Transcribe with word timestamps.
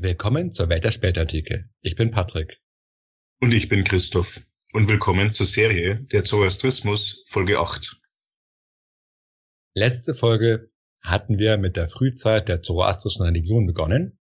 Willkommen 0.00 0.52
zur 0.52 0.68
Welt 0.68 0.84
der 0.84 0.92
Spätantike. 0.92 1.68
Ich 1.80 1.96
bin 1.96 2.12
Patrick. 2.12 2.62
Und 3.40 3.50
ich 3.50 3.68
bin 3.68 3.82
Christoph. 3.82 4.40
Und 4.72 4.88
willkommen 4.88 5.32
zur 5.32 5.44
Serie 5.44 6.06
Der 6.12 6.22
Zoroastrismus 6.22 7.24
Folge 7.26 7.58
8. 7.58 8.00
Letzte 9.74 10.14
Folge 10.14 10.68
hatten 11.02 11.38
wir 11.38 11.56
mit 11.56 11.74
der 11.74 11.88
Frühzeit 11.88 12.48
der 12.48 12.62
zoroastrischen 12.62 13.24
Religion 13.24 13.66
begonnen. 13.66 14.20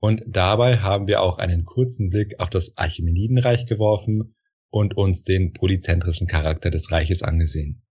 Und 0.00 0.24
dabei 0.26 0.78
haben 0.78 1.06
wir 1.06 1.22
auch 1.22 1.38
einen 1.38 1.64
kurzen 1.64 2.10
Blick 2.10 2.40
auf 2.40 2.50
das 2.50 2.76
Archimenidenreich 2.76 3.66
geworfen 3.66 4.34
und 4.70 4.96
uns 4.96 5.22
den 5.22 5.52
polyzentrischen 5.52 6.26
Charakter 6.26 6.72
des 6.72 6.90
Reiches 6.90 7.22
angesehen. 7.22 7.86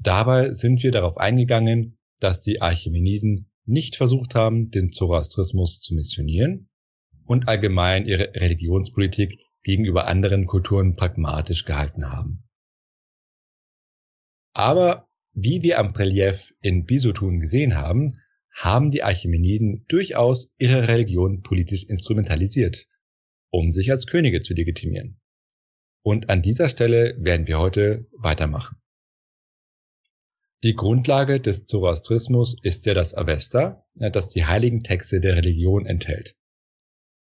Dabei 0.00 0.52
sind 0.52 0.82
wir 0.82 0.90
darauf 0.90 1.16
eingegangen, 1.16 1.96
dass 2.18 2.40
die 2.40 2.60
Archimeniden 2.60 3.52
nicht 3.68 3.96
versucht 3.96 4.34
haben, 4.34 4.70
den 4.70 4.90
Zoroastrismus 4.90 5.80
zu 5.80 5.94
missionieren 5.94 6.68
und 7.24 7.48
allgemein 7.48 8.06
ihre 8.06 8.34
Religionspolitik 8.34 9.38
gegenüber 9.62 10.06
anderen 10.06 10.46
Kulturen 10.46 10.96
pragmatisch 10.96 11.64
gehalten 11.64 12.06
haben. 12.06 12.44
Aber 14.54 15.06
wie 15.34 15.62
wir 15.62 15.78
am 15.78 15.94
Relief 15.94 16.54
in 16.62 16.84
Bisotun 16.84 17.40
gesehen 17.40 17.76
haben, 17.76 18.08
haben 18.50 18.90
die 18.90 19.04
Archimeniden 19.04 19.84
durchaus 19.88 20.52
ihre 20.58 20.88
Religion 20.88 21.42
politisch 21.42 21.84
instrumentalisiert, 21.84 22.86
um 23.50 23.70
sich 23.70 23.90
als 23.90 24.06
Könige 24.06 24.40
zu 24.40 24.54
legitimieren. 24.54 25.20
Und 26.02 26.30
an 26.30 26.42
dieser 26.42 26.68
Stelle 26.68 27.16
werden 27.20 27.46
wir 27.46 27.58
heute 27.58 28.06
weitermachen. 28.12 28.77
Die 30.64 30.74
Grundlage 30.74 31.40
des 31.40 31.66
Zoroastrismus 31.66 32.56
ist 32.62 32.84
ja 32.86 32.94
das 32.94 33.14
Avesta, 33.14 33.86
das 33.94 34.28
die 34.28 34.44
heiligen 34.44 34.82
Texte 34.82 35.20
der 35.20 35.36
Religion 35.36 35.86
enthält. 35.86 36.34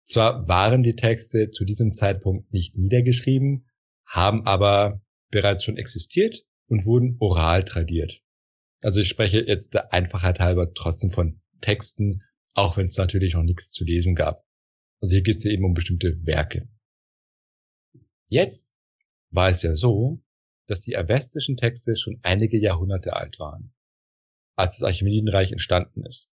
Zwar 0.04 0.46
waren 0.46 0.82
die 0.82 0.94
Texte 0.94 1.50
zu 1.50 1.64
diesem 1.64 1.94
Zeitpunkt 1.94 2.52
nicht 2.52 2.76
niedergeschrieben, 2.76 3.66
haben 4.06 4.46
aber 4.46 5.02
bereits 5.30 5.64
schon 5.64 5.76
existiert 5.76 6.44
und 6.68 6.86
wurden 6.86 7.16
oral 7.18 7.64
tradiert. 7.64 8.20
Also 8.82 9.00
ich 9.00 9.08
spreche 9.08 9.40
jetzt 9.44 9.74
der 9.74 9.92
Einfachheit 9.92 10.38
halber 10.38 10.72
trotzdem 10.72 11.10
von 11.10 11.40
Texten, 11.60 12.22
auch 12.52 12.76
wenn 12.76 12.84
es 12.84 12.96
natürlich 12.96 13.34
noch 13.34 13.42
nichts 13.42 13.70
zu 13.70 13.84
lesen 13.84 14.14
gab. 14.14 14.44
Also 15.00 15.14
hier 15.14 15.22
geht 15.22 15.38
es 15.38 15.44
ja 15.44 15.50
eben 15.50 15.64
um 15.64 15.74
bestimmte 15.74 16.24
Werke. 16.24 16.68
Jetzt 18.28 18.74
war 19.30 19.48
es 19.48 19.62
ja 19.62 19.74
so, 19.74 20.22
dass 20.66 20.80
die 20.80 20.96
avestischen 20.96 21.56
Texte 21.56 21.96
schon 21.96 22.18
einige 22.22 22.58
Jahrhunderte 22.58 23.14
alt 23.14 23.38
waren, 23.38 23.74
als 24.56 24.78
das 24.78 24.88
Archimenidenreich 24.88 25.52
entstanden 25.52 26.04
ist. 26.06 26.30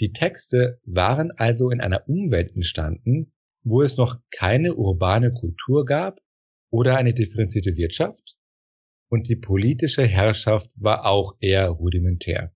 Die 0.00 0.12
Texte 0.12 0.80
waren 0.84 1.30
also 1.32 1.70
in 1.70 1.80
einer 1.80 2.08
Umwelt 2.08 2.54
entstanden, 2.54 3.32
wo 3.62 3.82
es 3.82 3.98
noch 3.98 4.16
keine 4.30 4.74
urbane 4.74 5.32
Kultur 5.32 5.84
gab 5.84 6.20
oder 6.70 6.96
eine 6.96 7.12
differenzierte 7.12 7.76
Wirtschaft 7.76 8.36
und 9.10 9.28
die 9.28 9.36
politische 9.36 10.06
Herrschaft 10.06 10.70
war 10.76 11.04
auch 11.04 11.36
eher 11.40 11.68
rudimentär. 11.68 12.54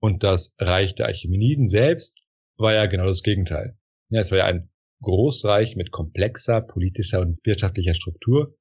Und 0.00 0.22
das 0.22 0.54
Reich 0.58 0.94
der 0.94 1.06
Archimeniden 1.06 1.68
selbst 1.68 2.22
war 2.56 2.72
ja 2.72 2.86
genau 2.86 3.06
das 3.06 3.22
Gegenteil. 3.22 3.78
Ja, 4.10 4.20
es 4.20 4.30
war 4.30 4.38
ja 4.38 4.46
ein 4.46 4.70
Großreich 5.02 5.76
mit 5.76 5.92
komplexer 5.92 6.60
politischer 6.60 7.20
und 7.20 7.38
wirtschaftlicher 7.44 7.94
Struktur, 7.94 8.56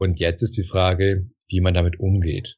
und 0.00 0.18
jetzt 0.18 0.42
ist 0.42 0.56
die 0.56 0.64
Frage, 0.64 1.26
wie 1.48 1.60
man 1.60 1.74
damit 1.74 2.00
umgeht. 2.00 2.56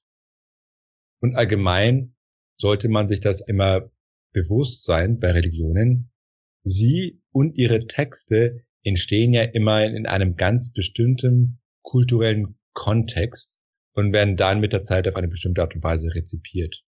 Und 1.20 1.34
allgemein 1.34 2.14
sollte 2.56 2.88
man 2.88 3.08
sich 3.08 3.18
das 3.18 3.40
immer 3.40 3.90
bewusst 4.32 4.84
sein 4.84 5.18
bei 5.18 5.32
Religionen. 5.32 6.12
Sie 6.62 7.20
und 7.32 7.56
ihre 7.56 7.88
Texte 7.88 8.64
entstehen 8.84 9.32
ja 9.32 9.42
immer 9.42 9.84
in 9.84 10.06
einem 10.06 10.36
ganz 10.36 10.72
bestimmten 10.72 11.60
kulturellen 11.82 12.58
Kontext 12.74 13.58
und 13.92 14.12
werden 14.12 14.36
dann 14.36 14.60
mit 14.60 14.72
der 14.72 14.84
Zeit 14.84 15.08
auf 15.08 15.16
eine 15.16 15.28
bestimmte 15.28 15.62
Art 15.62 15.74
und 15.74 15.82
Weise 15.82 16.14
rezipiert. 16.14 16.84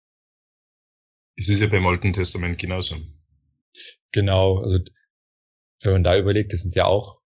Es 1.37 1.49
ist 1.49 1.61
ja 1.61 1.69
beim 1.69 1.87
Alten 1.87 2.13
Testament 2.13 2.59
genauso. 2.59 2.97
Genau, 4.11 4.59
also 4.59 4.81
wenn 5.83 5.93
man 5.93 6.05
da 6.05 6.19
überlegt, 6.19 6.53
das 6.53 6.63
sind 6.63 6.75
ja 6.75 6.87
auch 6.87 7.21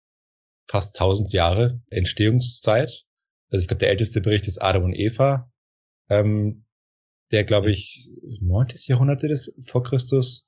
fast 0.68 0.96
tausend 0.96 1.32
Jahre 1.34 1.84
Entstehungszeit 1.92 3.06
also 3.52 3.64
ich 3.64 3.68
glaube, 3.68 3.80
der 3.80 3.90
älteste 3.90 4.22
Bericht 4.22 4.48
ist 4.48 4.62
Adam 4.62 4.86
und 4.86 4.94
Eva, 4.94 5.52
ähm, 6.10 6.66
der, 7.32 7.44
glaube 7.44 7.72
ich, 7.72 8.10
9. 8.42 8.68
Jahrhundert 8.88 9.24
des 9.24 9.54
vor 9.62 9.84
Christus 9.84 10.48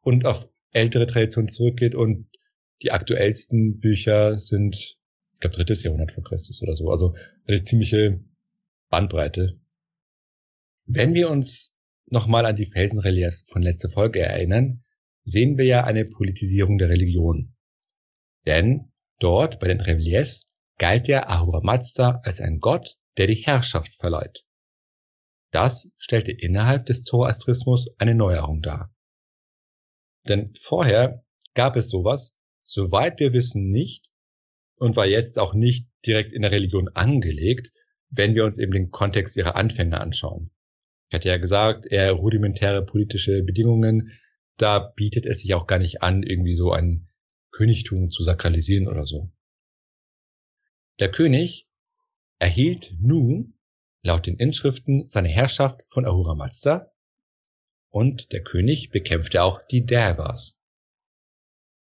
und 0.00 0.24
auf 0.24 0.48
ältere 0.70 1.06
Traditionen 1.06 1.50
zurückgeht 1.50 1.94
und 1.94 2.28
die 2.82 2.92
aktuellsten 2.92 3.78
Bücher 3.80 4.38
sind, 4.38 4.98
ich 5.34 5.40
glaube, 5.40 5.56
drittes 5.56 5.82
Jahrhundert 5.82 6.12
vor 6.12 6.24
Christus 6.24 6.62
oder 6.62 6.76
so. 6.76 6.90
Also 6.90 7.14
eine 7.46 7.62
ziemliche 7.62 8.20
Bandbreite. 8.88 9.60
Wenn 10.86 11.14
wir 11.14 11.30
uns 11.30 11.76
nochmal 12.06 12.46
an 12.46 12.56
die 12.56 12.66
Felsenreliefs 12.66 13.46
von 13.48 13.62
letzter 13.62 13.90
Folge 13.90 14.20
erinnern, 14.20 14.84
sehen 15.24 15.56
wir 15.56 15.64
ja 15.64 15.84
eine 15.84 16.04
Politisierung 16.04 16.78
der 16.78 16.88
Religion. 16.88 17.54
Denn 18.46 18.92
dort 19.18 19.58
bei 19.60 19.68
den 19.68 19.80
Reliefs 19.80 20.53
galt 20.78 21.08
der 21.08 21.30
Ahura 21.30 21.60
Mazda 21.62 22.20
als 22.24 22.40
ein 22.40 22.58
Gott, 22.60 22.96
der 23.16 23.26
die 23.26 23.34
Herrschaft 23.34 23.94
verleiht. 23.94 24.44
Das 25.50 25.90
stellte 25.98 26.32
innerhalb 26.32 26.86
des 26.86 27.04
Zoroastrismus 27.04 27.88
eine 27.98 28.14
Neuerung 28.14 28.60
dar. 28.60 28.92
Denn 30.26 30.52
vorher 30.60 31.24
gab 31.54 31.76
es 31.76 31.88
sowas, 31.88 32.36
soweit 32.64 33.20
wir 33.20 33.32
wissen, 33.32 33.70
nicht 33.70 34.10
und 34.76 34.96
war 34.96 35.06
jetzt 35.06 35.38
auch 35.38 35.54
nicht 35.54 35.86
direkt 36.04 36.32
in 36.32 36.42
der 36.42 36.50
Religion 36.50 36.88
angelegt, 36.88 37.72
wenn 38.10 38.34
wir 38.34 38.44
uns 38.44 38.58
eben 38.58 38.72
den 38.72 38.90
Kontext 38.90 39.36
ihrer 39.36 39.54
Anfänge 39.56 40.00
anschauen. 40.00 40.50
Ich 41.08 41.14
hatte 41.14 41.28
ja 41.28 41.36
gesagt, 41.36 41.86
eher 41.86 42.12
rudimentäre 42.12 42.84
politische 42.84 43.42
Bedingungen, 43.42 44.10
da 44.56 44.78
bietet 44.78 45.26
es 45.26 45.40
sich 45.40 45.54
auch 45.54 45.66
gar 45.66 45.78
nicht 45.78 46.02
an, 46.02 46.22
irgendwie 46.22 46.56
so 46.56 46.72
ein 46.72 47.08
Königtum 47.52 48.10
zu 48.10 48.22
sakralisieren 48.22 48.88
oder 48.88 49.06
so. 49.06 49.30
Der 51.00 51.10
König 51.10 51.68
erhielt 52.38 52.94
nun 53.00 53.58
laut 54.02 54.26
den 54.26 54.36
Inschriften 54.36 55.08
seine 55.08 55.28
Herrschaft 55.28 55.84
von 55.88 56.06
Ahura 56.06 56.36
Mazda 56.36 56.92
und 57.90 58.32
der 58.32 58.44
König 58.44 58.90
bekämpfte 58.90 59.42
auch 59.42 59.60
die 59.66 59.84
Devas. 59.84 60.60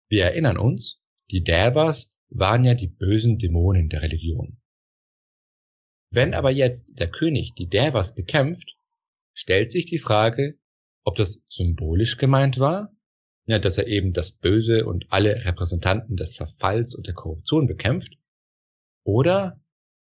Wir 0.07 0.25
erinnern 0.25 0.57
uns, 0.57 1.01
die 1.31 1.43
Devas 1.43 2.13
waren 2.29 2.63
ja 2.63 2.75
die 2.75 2.89
bösen 2.89 3.39
Dämonen 3.39 3.89
der 3.89 4.03
Religion. 4.03 4.61
Wenn 6.11 6.35
aber 6.35 6.51
jetzt 6.51 6.99
der 6.99 7.09
König 7.09 7.53
die 7.55 7.69
Devas 7.69 8.13
bekämpft, 8.13 8.77
stellt 9.33 9.71
sich 9.71 9.85
die 9.85 9.99
Frage, 9.99 10.59
ob 11.03 11.15
das 11.15 11.43
symbolisch 11.47 12.17
gemeint 12.17 12.59
war, 12.59 12.95
ja, 13.45 13.57
dass 13.57 13.79
er 13.79 13.87
eben 13.87 14.13
das 14.13 14.33
Böse 14.33 14.85
und 14.85 15.05
alle 15.09 15.43
Repräsentanten 15.43 16.17
des 16.17 16.35
Verfalls 16.35 16.93
und 16.93 17.07
der 17.07 17.15
Korruption 17.15 17.65
bekämpft, 17.65 18.20
oder 19.03 19.59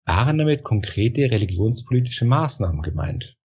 waren 0.04 0.38
damit 0.38 0.62
konkrete 0.62 1.30
religionspolitische 1.30 2.24
Maßnahmen 2.24 2.82
gemeint? 2.82 3.36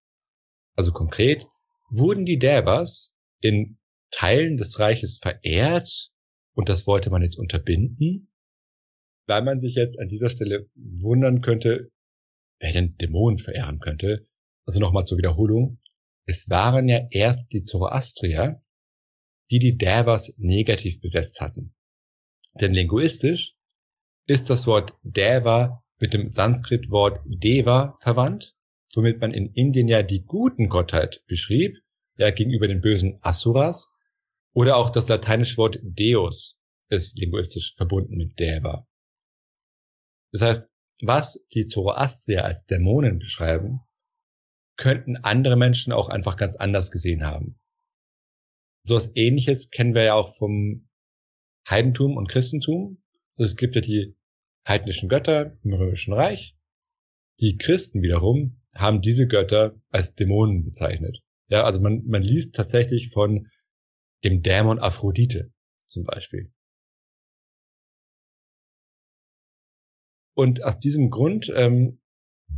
Also 0.76 0.92
konkret, 0.92 1.47
wurden 1.91 2.25
die 2.25 2.38
Devas 2.38 3.14
in 3.41 3.78
Teilen 4.10 4.56
des 4.56 4.78
Reiches 4.78 5.19
verehrt 5.19 6.10
und 6.54 6.69
das 6.69 6.86
wollte 6.86 7.10
man 7.10 7.22
jetzt 7.22 7.38
unterbinden? 7.38 8.32
Weil 9.26 9.42
man 9.42 9.60
sich 9.60 9.75
jetzt 9.75 9.98
an 9.98 10.08
dieser 10.08 10.30
Stelle 10.30 10.69
wundern 10.74 11.41
könnte, 11.41 11.91
wer 12.60 12.72
denn 12.72 12.97
Dämonen 12.97 13.38
verehren 13.38 13.78
könnte. 13.78 14.27
Also 14.65 14.80
nochmal 14.80 15.04
zur 15.04 15.18
Wiederholung. 15.18 15.80
Es 16.27 16.48
waren 16.48 16.88
ja 16.88 17.00
erst 17.10 17.53
die 17.53 17.65
Zoroastrier, 17.65 18.62
die 19.50 19.59
die 19.59 19.77
Devas 19.77 20.33
negativ 20.38 21.00
besetzt 21.00 21.41
hatten. 21.41 21.74
Denn 22.60 22.72
linguistisch 22.72 23.56
ist 24.27 24.51
das 24.51 24.66
Wort 24.66 24.95
Deva 25.03 25.83
mit 25.98 26.15
dem 26.15 26.28
Sanskrit-Wort 26.28 27.21
Deva 27.24 27.97
verwandt, 28.01 28.54
womit 28.95 29.21
man 29.21 29.33
in 29.33 29.53
Indien 29.53 29.89
ja 29.89 30.03
die 30.03 30.24
guten 30.24 30.69
Gottheit 30.69 31.22
beschrieb, 31.27 31.78
ja 32.16 32.30
gegenüber 32.30 32.69
den 32.69 32.80
bösen 32.80 33.19
Asuras, 33.22 33.91
oder 34.54 34.77
auch 34.77 34.91
das 34.91 35.09
lateinische 35.09 35.57
Wort 35.57 35.78
Deus 35.83 36.60
ist 36.89 37.19
linguistisch 37.19 37.74
verbunden 37.74 38.16
mit 38.16 38.39
Deva. 38.39 38.86
Das 40.33 40.42
heißt, 40.42 40.71
was 41.01 41.45
die 41.53 41.66
Zoroastrier 41.66 42.45
als 42.45 42.65
Dämonen 42.66 43.19
beschreiben, 43.19 43.80
könnten 44.77 45.16
andere 45.16 45.57
Menschen 45.57 45.92
auch 45.92 46.09
einfach 46.09 46.36
ganz 46.36 46.57
anders 46.57 46.91
gesehen 46.91 47.24
haben. 47.24 47.59
So 48.84 48.97
was 48.97 49.10
ähnliches 49.15 49.71
kennen 49.71 49.95
wir 49.95 50.03
ja 50.04 50.15
auch 50.15 50.36
vom 50.36 50.89
Heidentum 51.69 52.16
und 52.16 52.28
Christentum, 52.28 53.02
es 53.44 53.56
gibt 53.56 53.74
ja 53.74 53.80
die 53.80 54.15
heidnischen 54.66 55.09
Götter 55.09 55.56
im 55.62 55.74
Römischen 55.74 56.12
Reich. 56.12 56.56
Die 57.41 57.56
Christen 57.56 58.03
wiederum 58.03 58.60
haben 58.74 59.03
diese 59.03 59.27
Götter 59.27 59.80
als 59.91 60.15
Dämonen 60.15 60.65
bezeichnet. 60.65 61.22
Ja, 61.48 61.65
also 61.65 61.80
man, 61.80 62.04
man 62.06 62.22
liest 62.22 62.54
tatsächlich 62.54 63.10
von 63.10 63.48
dem 64.24 64.42
Dämon 64.42 64.78
Aphrodite 64.78 65.53
zum 65.86 66.04
Beispiel. 66.04 66.53
Und 70.34 70.62
aus 70.62 70.78
diesem 70.78 71.10
Grund, 71.10 71.53
ähm, 71.54 72.00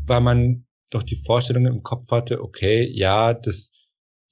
weil 0.06 0.20
man 0.20 0.66
doch 0.90 1.02
die 1.02 1.16
Vorstellung 1.16 1.66
im 1.66 1.82
Kopf 1.82 2.10
hatte, 2.10 2.40
okay, 2.40 2.86
ja, 2.86 3.34
das, 3.34 3.72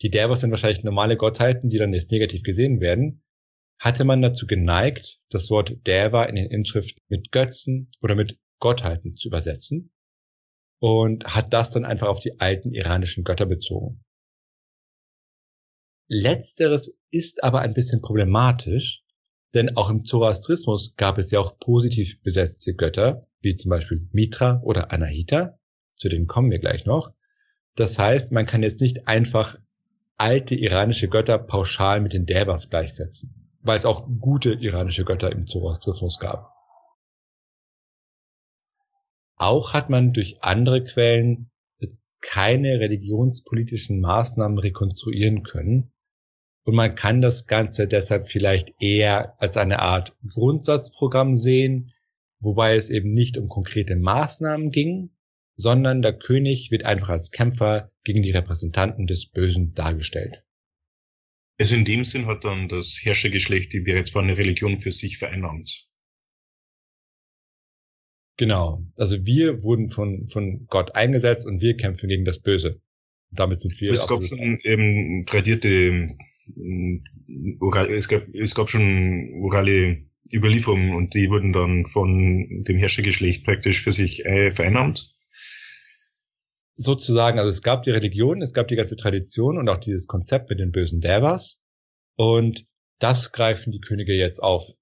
die 0.01 0.11
Devas 0.11 0.41
sind 0.41 0.51
wahrscheinlich 0.51 0.85
normale 0.85 1.17
Gottheiten, 1.17 1.69
die 1.69 1.79
dann 1.79 1.93
jetzt 1.93 2.13
negativ 2.13 2.43
gesehen 2.43 2.81
werden, 2.81 3.23
hatte 3.83 4.05
man 4.05 4.23
dazu 4.23 4.47
geneigt, 4.47 5.19
das 5.29 5.51
Wort 5.51 5.77
Deva 5.89 6.23
in 6.27 6.37
den 6.37 6.49
Inschriften 6.49 7.03
mit 7.09 7.33
Götzen 7.33 7.91
oder 8.01 8.15
mit 8.15 8.39
Gottheiten 8.61 9.17
zu 9.17 9.27
übersetzen 9.27 9.93
und 10.79 11.25
hat 11.25 11.53
das 11.53 11.73
dann 11.73 11.85
einfach 11.85 12.07
auf 12.07 12.21
die 12.21 12.39
alten 12.39 12.75
iranischen 12.75 13.25
Götter 13.25 13.45
bezogen. 13.45 14.05
Letzteres 16.07 16.97
ist 17.11 17.43
aber 17.43 17.61
ein 17.61 17.75
bisschen 17.75 18.03
problematisch, 18.03 19.03
denn 19.53 19.77
auch 19.77 19.91
im 19.91 20.05
Zoroastrismus 20.05 20.95
gab 20.95 21.19
es 21.19 21.33
ja 21.33 21.41
auch 21.41 21.59
positiv 21.59 22.23
besetzte 22.23 22.75
Götter, 22.75 23.27
wie 23.41 23.57
zum 23.57 23.71
Beispiel 23.71 24.09
Mitra 24.13 24.61
oder 24.63 24.93
Anahita, 24.93 25.59
zu 25.97 26.09
denen 26.09 26.29
kommen 26.29 26.53
wir 26.53 26.61
gleich 26.61 26.87
noch. 26.87 27.13
Das 27.75 27.99
heißt, 27.99 28.31
man 28.31 28.47
kann 28.47 28.63
jetzt 28.63 28.81
nicht 28.81 29.09
einfach 29.09 29.59
alte 30.19 30.55
iranische 30.55 31.09
Götter 31.09 31.39
pauschal 31.39 32.01
mit 32.01 32.13
den 32.13 32.27
Devas 32.27 32.71
gleichsetzen, 32.71 33.42
weil 33.63 33.77
es 33.77 33.87
auch 33.87 34.07
gute 34.21 34.53
iranische 34.53 35.05
Götter 35.05 35.33
im 35.33 35.47
Zoroastrismus 35.47 36.19
gab. 36.19 36.53
Auch 39.37 39.73
hat 39.73 39.91
man 39.91 40.13
durch 40.13 40.43
andere 40.43 40.85
Quellen 40.85 41.51
jetzt 41.79 42.15
keine 42.21 42.79
religionspolitischen 42.79 44.01
Maßnahmen 44.01 44.59
rekonstruieren 44.59 45.43
können. 45.43 45.93
Und 46.65 46.77
man 46.77 46.95
kann 46.95 47.21
das 47.21 47.49
Ganze 47.49 47.89
deshalb 47.89 48.29
vielleicht 48.29 48.75
eher 48.81 49.41
als 49.41 49.57
eine 49.57 49.81
Art 49.81 50.17
Grundsatzprogramm 50.29 51.35
sehen, 51.35 51.93
wobei 52.39 52.77
es 52.77 52.89
eben 52.89 53.13
nicht 53.13 53.37
um 53.37 53.49
konkrete 53.49 53.97
Maßnahmen 53.97 54.71
ging, 54.71 55.11
sondern 55.57 56.03
der 56.03 56.17
König 56.17 56.71
wird 56.71 56.85
einfach 56.85 57.09
als 57.09 57.33
Kämpfer 57.33 57.91
gegen 58.05 58.23
die 58.23 58.31
Repräsentanten 58.31 59.07
des 59.07 59.27
Bösen 59.27 59.75
dargestellt. 59.75 60.45
Also 61.59 61.75
in 61.75 61.85
dem 61.85 62.05
Sinn 62.05 62.27
hat 62.27 62.45
dann 62.45 62.69
das 62.69 62.99
Herrschergeschlecht 63.03 63.73
die 63.73 63.81
bereits 63.81 64.11
vorhandene 64.11 64.39
Religion 64.39 64.79
für 64.79 64.93
sich 64.93 65.19
vereinnahmt. 65.19 65.87
Genau. 68.37 68.83
Also 68.97 69.25
wir 69.25 69.63
wurden 69.63 69.89
von, 69.89 70.29
von 70.29 70.67
Gott 70.67 70.95
eingesetzt 70.95 71.47
und 71.47 71.61
wir 71.61 71.77
kämpfen 71.77 72.09
gegen 72.09 72.25
das 72.25 72.41
Böse. 72.41 72.81
Und 73.31 73.39
damit 73.39 73.61
sind 73.61 73.81
wir. 73.81 73.93
Es 73.93 74.09
gab 74.09 74.23
schon 74.23 74.59
eben 74.65 75.27
tradierte, 75.27 75.69
ähm, 75.69 76.99
es 77.97 78.09
gab, 78.09 78.35
es 78.35 78.55
gab 78.55 78.69
schon 78.69 79.43
orale 79.43 79.99
Überlieferungen 80.33 80.95
und 80.95 81.15
die 81.15 81.29
wurden 81.29 81.53
dann 81.53 81.87
von 81.87 82.65
dem 82.65 82.79
Herrschergeschlecht 82.79 83.45
praktisch 83.45 83.83
für 83.83 83.93
sich 83.93 84.25
äh, 84.25 84.51
vereinnahmt. 84.51 85.15
Sozusagen, 86.75 87.39
also 87.39 87.51
es 87.51 87.63
gab 87.63 87.83
die 87.83 87.91
Religion, 87.91 88.43
es 88.43 88.55
gab 88.55 88.69
die 88.69 88.77
ganze 88.77 88.97
Tradition 88.97 89.59
und 89.59 89.69
auch 89.69 89.79
dieses 89.79 90.07
Konzept 90.07 90.51
mit 90.51 90.59
den 90.59 90.73
bösen 90.73 91.01
Devas. 91.01 91.61
Und 92.17 92.67
das 92.99 93.33
greifen 93.33 93.73
die 93.73 93.81
Könige 93.81 94.15
jetzt 94.15 94.43
auf 94.43 94.75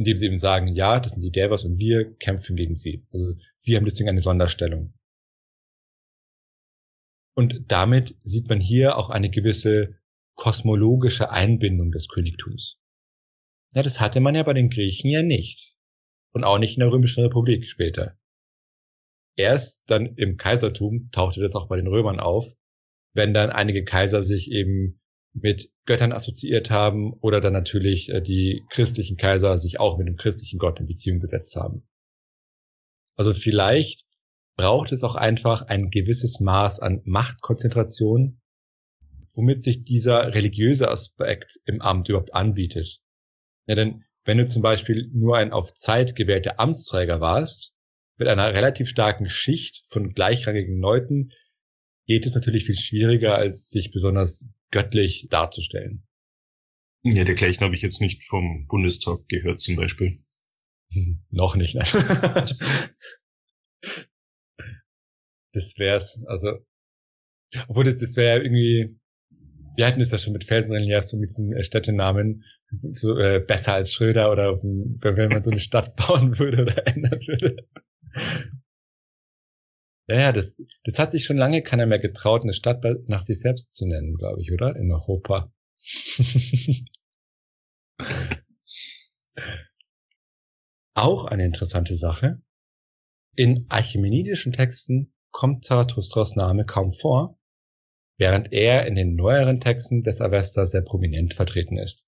indem 0.00 0.16
sie 0.16 0.26
eben 0.26 0.38
sagen, 0.38 0.74
ja, 0.74 0.98
das 0.98 1.12
sind 1.12 1.22
die 1.22 1.30
Devas 1.30 1.64
und 1.64 1.78
wir 1.78 2.14
kämpfen 2.16 2.56
gegen 2.56 2.74
sie. 2.74 3.06
Also 3.12 3.34
wir 3.62 3.76
haben 3.76 3.84
deswegen 3.84 4.08
eine 4.08 4.22
Sonderstellung. 4.22 4.94
Und 7.34 7.70
damit 7.70 8.16
sieht 8.22 8.48
man 8.48 8.60
hier 8.60 8.96
auch 8.96 9.10
eine 9.10 9.30
gewisse 9.30 9.98
kosmologische 10.36 11.30
Einbindung 11.30 11.92
des 11.92 12.08
Königtums. 12.08 12.78
Ja, 13.74 13.82
das 13.82 14.00
hatte 14.00 14.20
man 14.20 14.34
ja 14.34 14.42
bei 14.42 14.54
den 14.54 14.70
Griechen 14.70 15.10
ja 15.10 15.22
nicht. 15.22 15.76
Und 16.32 16.44
auch 16.44 16.58
nicht 16.58 16.76
in 16.76 16.80
der 16.80 16.92
Römischen 16.92 17.22
Republik 17.22 17.68
später. 17.68 18.18
Erst 19.40 19.82
dann 19.86 20.16
im 20.16 20.36
Kaisertum 20.36 21.08
tauchte 21.12 21.40
das 21.40 21.54
auch 21.54 21.66
bei 21.66 21.76
den 21.76 21.86
Römern 21.86 22.20
auf, 22.20 22.44
wenn 23.14 23.32
dann 23.32 23.48
einige 23.48 23.84
Kaiser 23.84 24.22
sich 24.22 24.50
eben 24.50 25.00
mit 25.32 25.70
Göttern 25.86 26.12
assoziiert 26.12 26.70
haben 26.70 27.14
oder 27.14 27.40
dann 27.40 27.54
natürlich 27.54 28.10
äh, 28.10 28.20
die 28.20 28.66
christlichen 28.68 29.16
Kaiser 29.16 29.56
sich 29.56 29.80
auch 29.80 29.96
mit 29.96 30.08
dem 30.08 30.16
christlichen 30.16 30.58
Gott 30.58 30.78
in 30.78 30.86
Beziehung 30.86 31.20
gesetzt 31.20 31.56
haben. 31.56 31.88
Also 33.16 33.32
vielleicht 33.32 34.04
braucht 34.56 34.92
es 34.92 35.02
auch 35.04 35.14
einfach 35.14 35.62
ein 35.62 35.88
gewisses 35.88 36.40
Maß 36.40 36.80
an 36.80 37.00
Machtkonzentration, 37.04 38.42
womit 39.34 39.62
sich 39.62 39.84
dieser 39.84 40.34
religiöse 40.34 40.90
Aspekt 40.90 41.58
im 41.64 41.80
Amt 41.80 42.10
überhaupt 42.10 42.34
anbietet. 42.34 43.00
Ja, 43.66 43.74
denn 43.74 44.04
wenn 44.24 44.36
du 44.36 44.46
zum 44.46 44.60
Beispiel 44.60 45.08
nur 45.14 45.38
ein 45.38 45.52
auf 45.52 45.72
Zeit 45.72 46.14
gewählter 46.14 46.60
Amtsträger 46.60 47.22
warst, 47.22 47.72
mit 48.20 48.28
einer 48.28 48.52
relativ 48.52 48.88
starken 48.88 49.28
Schicht 49.28 49.82
von 49.88 50.12
gleichrangigen 50.12 50.78
Leuten, 50.78 51.32
geht 52.06 52.26
es 52.26 52.34
natürlich 52.34 52.66
viel 52.66 52.76
schwieriger, 52.76 53.34
als 53.34 53.70
sich 53.70 53.90
besonders 53.92 54.50
göttlich 54.70 55.26
darzustellen. 55.30 56.06
Ja, 57.02 57.24
dergleichen 57.24 57.64
habe 57.64 57.74
ich 57.74 57.80
jetzt 57.80 58.02
nicht 58.02 58.24
vom 58.24 58.66
Bundestag 58.68 59.26
gehört 59.28 59.62
zum 59.62 59.76
Beispiel. 59.76 60.22
Hm, 60.92 61.22
noch 61.30 61.56
nicht, 61.56 61.74
ne? 61.74 61.80
das 65.52 65.78
wär's, 65.78 66.22
also, 66.26 66.58
obwohl 67.68 67.84
das, 67.84 67.96
das 67.96 68.16
wäre 68.16 68.42
irgendwie, 68.42 69.00
wir 69.76 69.86
hatten 69.86 70.02
es 70.02 70.10
ja 70.10 70.18
schon 70.18 70.34
mit 70.34 70.44
Felsenrelief, 70.44 71.04
so 71.04 71.16
mit 71.16 71.30
diesen 71.30 71.54
äh, 71.54 71.64
Städtenamen, 71.64 72.44
so 72.92 73.16
äh, 73.16 73.40
besser 73.40 73.72
als 73.72 73.94
Schröder 73.94 74.30
oder 74.30 74.62
wenn 74.62 75.28
man 75.28 75.42
so 75.42 75.50
eine 75.50 75.60
Stadt 75.60 75.96
bauen 76.08 76.38
würde 76.38 76.62
oder 76.62 76.86
ändern 76.86 77.20
würde. 77.26 77.66
Ja, 80.10 80.18
ja, 80.18 80.32
das, 80.32 80.56
das 80.82 80.98
hat 80.98 81.12
sich 81.12 81.24
schon 81.24 81.36
lange 81.36 81.62
keiner 81.62 81.86
mehr 81.86 82.00
getraut, 82.00 82.42
eine 82.42 82.52
Stadt 82.52 82.84
nach 83.06 83.22
sich 83.22 83.38
selbst 83.38 83.76
zu 83.76 83.86
nennen, 83.86 84.16
glaube 84.16 84.42
ich, 84.42 84.50
oder? 84.50 84.74
In 84.74 84.90
Europa. 84.90 85.52
Auch 90.94 91.26
eine 91.26 91.44
interessante 91.44 91.96
Sache. 91.96 92.42
In 93.36 93.66
archimenidischen 93.68 94.52
Texten 94.52 95.14
kommt 95.30 95.64
Zarathustras 95.64 96.34
Name 96.34 96.66
kaum 96.66 96.92
vor, 96.92 97.38
während 98.18 98.52
er 98.52 98.86
in 98.86 98.96
den 98.96 99.14
neueren 99.14 99.60
Texten 99.60 100.02
des 100.02 100.20
Avesta 100.20 100.66
sehr 100.66 100.82
prominent 100.82 101.34
vertreten 101.34 101.78
ist. 101.78 102.04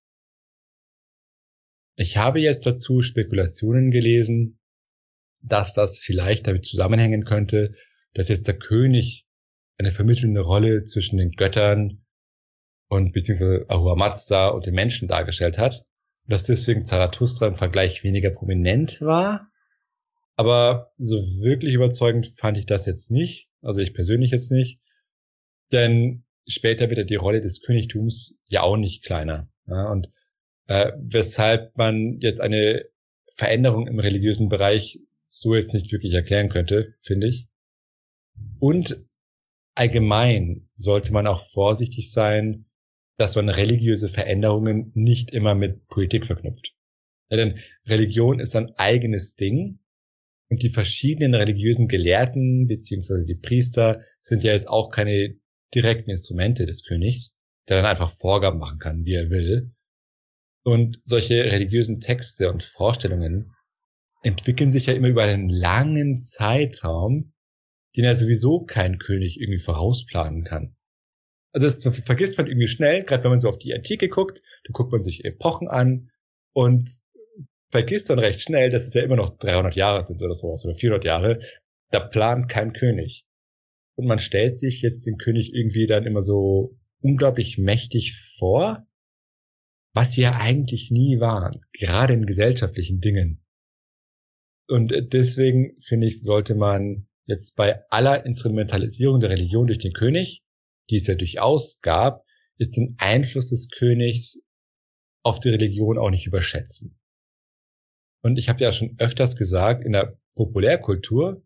Ich 1.95 2.17
habe 2.17 2.41
jetzt 2.41 2.65
dazu 2.65 3.01
Spekulationen 3.01 3.91
gelesen, 3.91 4.59
dass 5.43 5.73
das 5.73 5.99
vielleicht 5.99 6.47
damit 6.47 6.65
zusammenhängen 6.65 7.25
könnte, 7.25 7.75
dass 8.13 8.29
jetzt 8.29 8.47
der 8.47 8.57
König 8.57 9.25
eine 9.77 9.91
vermittelnde 9.91 10.41
Rolle 10.41 10.83
zwischen 10.83 11.17
den 11.17 11.31
Göttern 11.31 12.05
und 12.87 13.11
beziehungsweise 13.11 13.65
Ahura 13.67 13.95
Mazda 13.95 14.49
und 14.49 14.65
den 14.65 14.75
Menschen 14.75 15.07
dargestellt 15.07 15.57
hat 15.57 15.83
und 16.25 16.31
dass 16.31 16.43
deswegen 16.43 16.85
Zarathustra 16.85 17.47
im 17.47 17.55
Vergleich 17.55 18.03
weniger 18.03 18.29
prominent 18.29 19.01
war. 19.01 19.49
Aber 20.35 20.91
so 20.97 21.17
wirklich 21.41 21.73
überzeugend 21.73 22.33
fand 22.37 22.57
ich 22.57 22.65
das 22.65 22.85
jetzt 22.85 23.11
nicht, 23.11 23.49
also 23.61 23.81
ich 23.81 23.93
persönlich 23.93 24.31
jetzt 24.31 24.51
nicht, 24.51 24.79
denn 25.71 26.23
später 26.47 26.89
wird 26.89 26.99
ja 26.99 27.03
die 27.03 27.15
Rolle 27.15 27.41
des 27.41 27.61
Königtums 27.61 28.39
ja 28.47 28.61
auch 28.61 28.77
nicht 28.77 29.03
kleiner. 29.03 29.49
Ja, 29.67 29.89
und 29.91 30.09
äh, 30.67 30.91
weshalb 30.97 31.77
man 31.77 32.19
jetzt 32.19 32.41
eine 32.41 32.85
Veränderung 33.35 33.87
im 33.87 33.99
religiösen 33.99 34.49
Bereich 34.49 34.99
so 35.33 35.55
jetzt 35.55 35.73
nicht 35.73 35.91
wirklich 35.91 36.13
erklären 36.13 36.49
könnte, 36.49 36.93
finde 37.01 37.27
ich. 37.27 37.47
Und 38.59 38.95
allgemein 39.75 40.69
sollte 40.75 41.11
man 41.11 41.27
auch 41.27 41.45
vorsichtig 41.45 42.11
sein, 42.11 42.65
dass 43.17 43.35
man 43.35 43.49
religiöse 43.49 44.09
Veränderungen 44.09 44.91
nicht 44.93 45.31
immer 45.31 45.55
mit 45.55 45.87
Politik 45.87 46.25
verknüpft. 46.25 46.73
Ja, 47.29 47.37
denn 47.37 47.59
Religion 47.85 48.39
ist 48.39 48.55
ein 48.55 48.73
eigenes 48.75 49.35
Ding 49.35 49.79
und 50.49 50.61
die 50.61 50.69
verschiedenen 50.69 51.33
religiösen 51.33 51.87
Gelehrten 51.87 52.67
beziehungsweise 52.67 53.25
die 53.25 53.35
Priester 53.35 54.03
sind 54.21 54.43
ja 54.43 54.53
jetzt 54.53 54.67
auch 54.67 54.91
keine 54.91 55.35
direkten 55.73 56.11
Instrumente 56.11 56.65
des 56.65 56.83
Königs, 56.83 57.35
der 57.67 57.77
dann 57.77 57.85
einfach 57.85 58.11
Vorgaben 58.11 58.59
machen 58.59 58.77
kann, 58.77 59.05
wie 59.05 59.13
er 59.13 59.29
will. 59.29 59.73
Und 60.63 61.01
solche 61.05 61.43
religiösen 61.43 61.99
Texte 61.99 62.51
und 62.51 62.63
Vorstellungen 62.63 63.51
entwickeln 64.23 64.71
sich 64.71 64.87
ja 64.87 64.93
immer 64.93 65.09
über 65.09 65.23
einen 65.23 65.49
langen 65.49 66.19
Zeitraum 66.19 67.33
den 67.95 68.05
ja 68.05 68.15
sowieso 68.15 68.61
kein 68.61 68.97
König 68.97 69.39
irgendwie 69.39 69.59
vorausplanen 69.61 70.43
kann. 70.43 70.75
Also 71.51 71.67
das 71.67 71.99
vergisst 71.99 72.37
man 72.37 72.47
irgendwie 72.47 72.67
schnell, 72.67 73.03
gerade 73.03 73.23
wenn 73.23 73.31
man 73.31 73.39
so 73.39 73.49
auf 73.49 73.59
die 73.59 73.73
Antike 73.73 74.09
guckt, 74.09 74.41
da 74.63 74.71
guckt 74.71 74.91
man 74.91 75.03
sich 75.03 75.23
Epochen 75.23 75.67
an 75.67 76.09
und 76.53 76.99
vergisst 77.69 78.09
dann 78.09 78.19
recht 78.19 78.39
schnell, 78.39 78.71
dass 78.71 78.85
es 78.85 78.93
ja 78.93 79.03
immer 79.03 79.15
noch 79.15 79.37
300 79.37 79.75
Jahre 79.75 80.03
sind 80.03 80.21
oder 80.21 80.35
sowas 80.35 80.65
oder 80.65 80.75
400 80.75 81.05
Jahre. 81.05 81.39
Da 81.91 81.99
plant 81.99 82.49
kein 82.49 82.73
König. 82.73 83.25
Und 83.95 84.07
man 84.07 84.17
stellt 84.17 84.57
sich 84.57 84.81
jetzt 84.81 85.05
den 85.05 85.17
König 85.17 85.53
irgendwie 85.53 85.85
dann 85.85 86.07
immer 86.07 86.23
so 86.23 86.75
unglaublich 87.01 87.59
mächtig 87.59 88.19
vor. 88.39 88.87
was 89.95 90.13
sie 90.13 90.21
ja 90.21 90.39
eigentlich 90.39 90.89
nie 90.89 91.19
waren, 91.19 91.61
gerade 91.71 92.13
in 92.13 92.25
gesellschaftlichen 92.25 92.99
Dingen. 92.99 93.42
Und 94.67 94.93
deswegen 95.13 95.79
finde 95.81 96.07
ich, 96.07 96.23
sollte 96.23 96.55
man 96.55 97.07
jetzt 97.25 97.55
bei 97.55 97.83
aller 97.89 98.25
Instrumentalisierung 98.25 99.19
der 99.19 99.29
Religion 99.29 99.67
durch 99.67 99.79
den 99.79 99.93
König, 99.93 100.43
die 100.89 100.97
es 100.97 101.07
ja 101.07 101.15
durchaus 101.15 101.81
gab, 101.81 102.23
ist 102.57 102.77
den 102.77 102.95
Einfluss 102.97 103.49
des 103.49 103.69
Königs 103.69 104.39
auf 105.23 105.39
die 105.39 105.49
Religion 105.49 105.97
auch 105.97 106.09
nicht 106.09 106.27
überschätzen. 106.27 106.99
Und 108.21 108.37
ich 108.37 108.49
habe 108.49 108.63
ja 108.63 108.71
schon 108.71 108.95
öfters 108.99 109.35
gesagt, 109.35 109.83
in 109.85 109.93
der 109.93 110.17
Populärkultur 110.35 111.43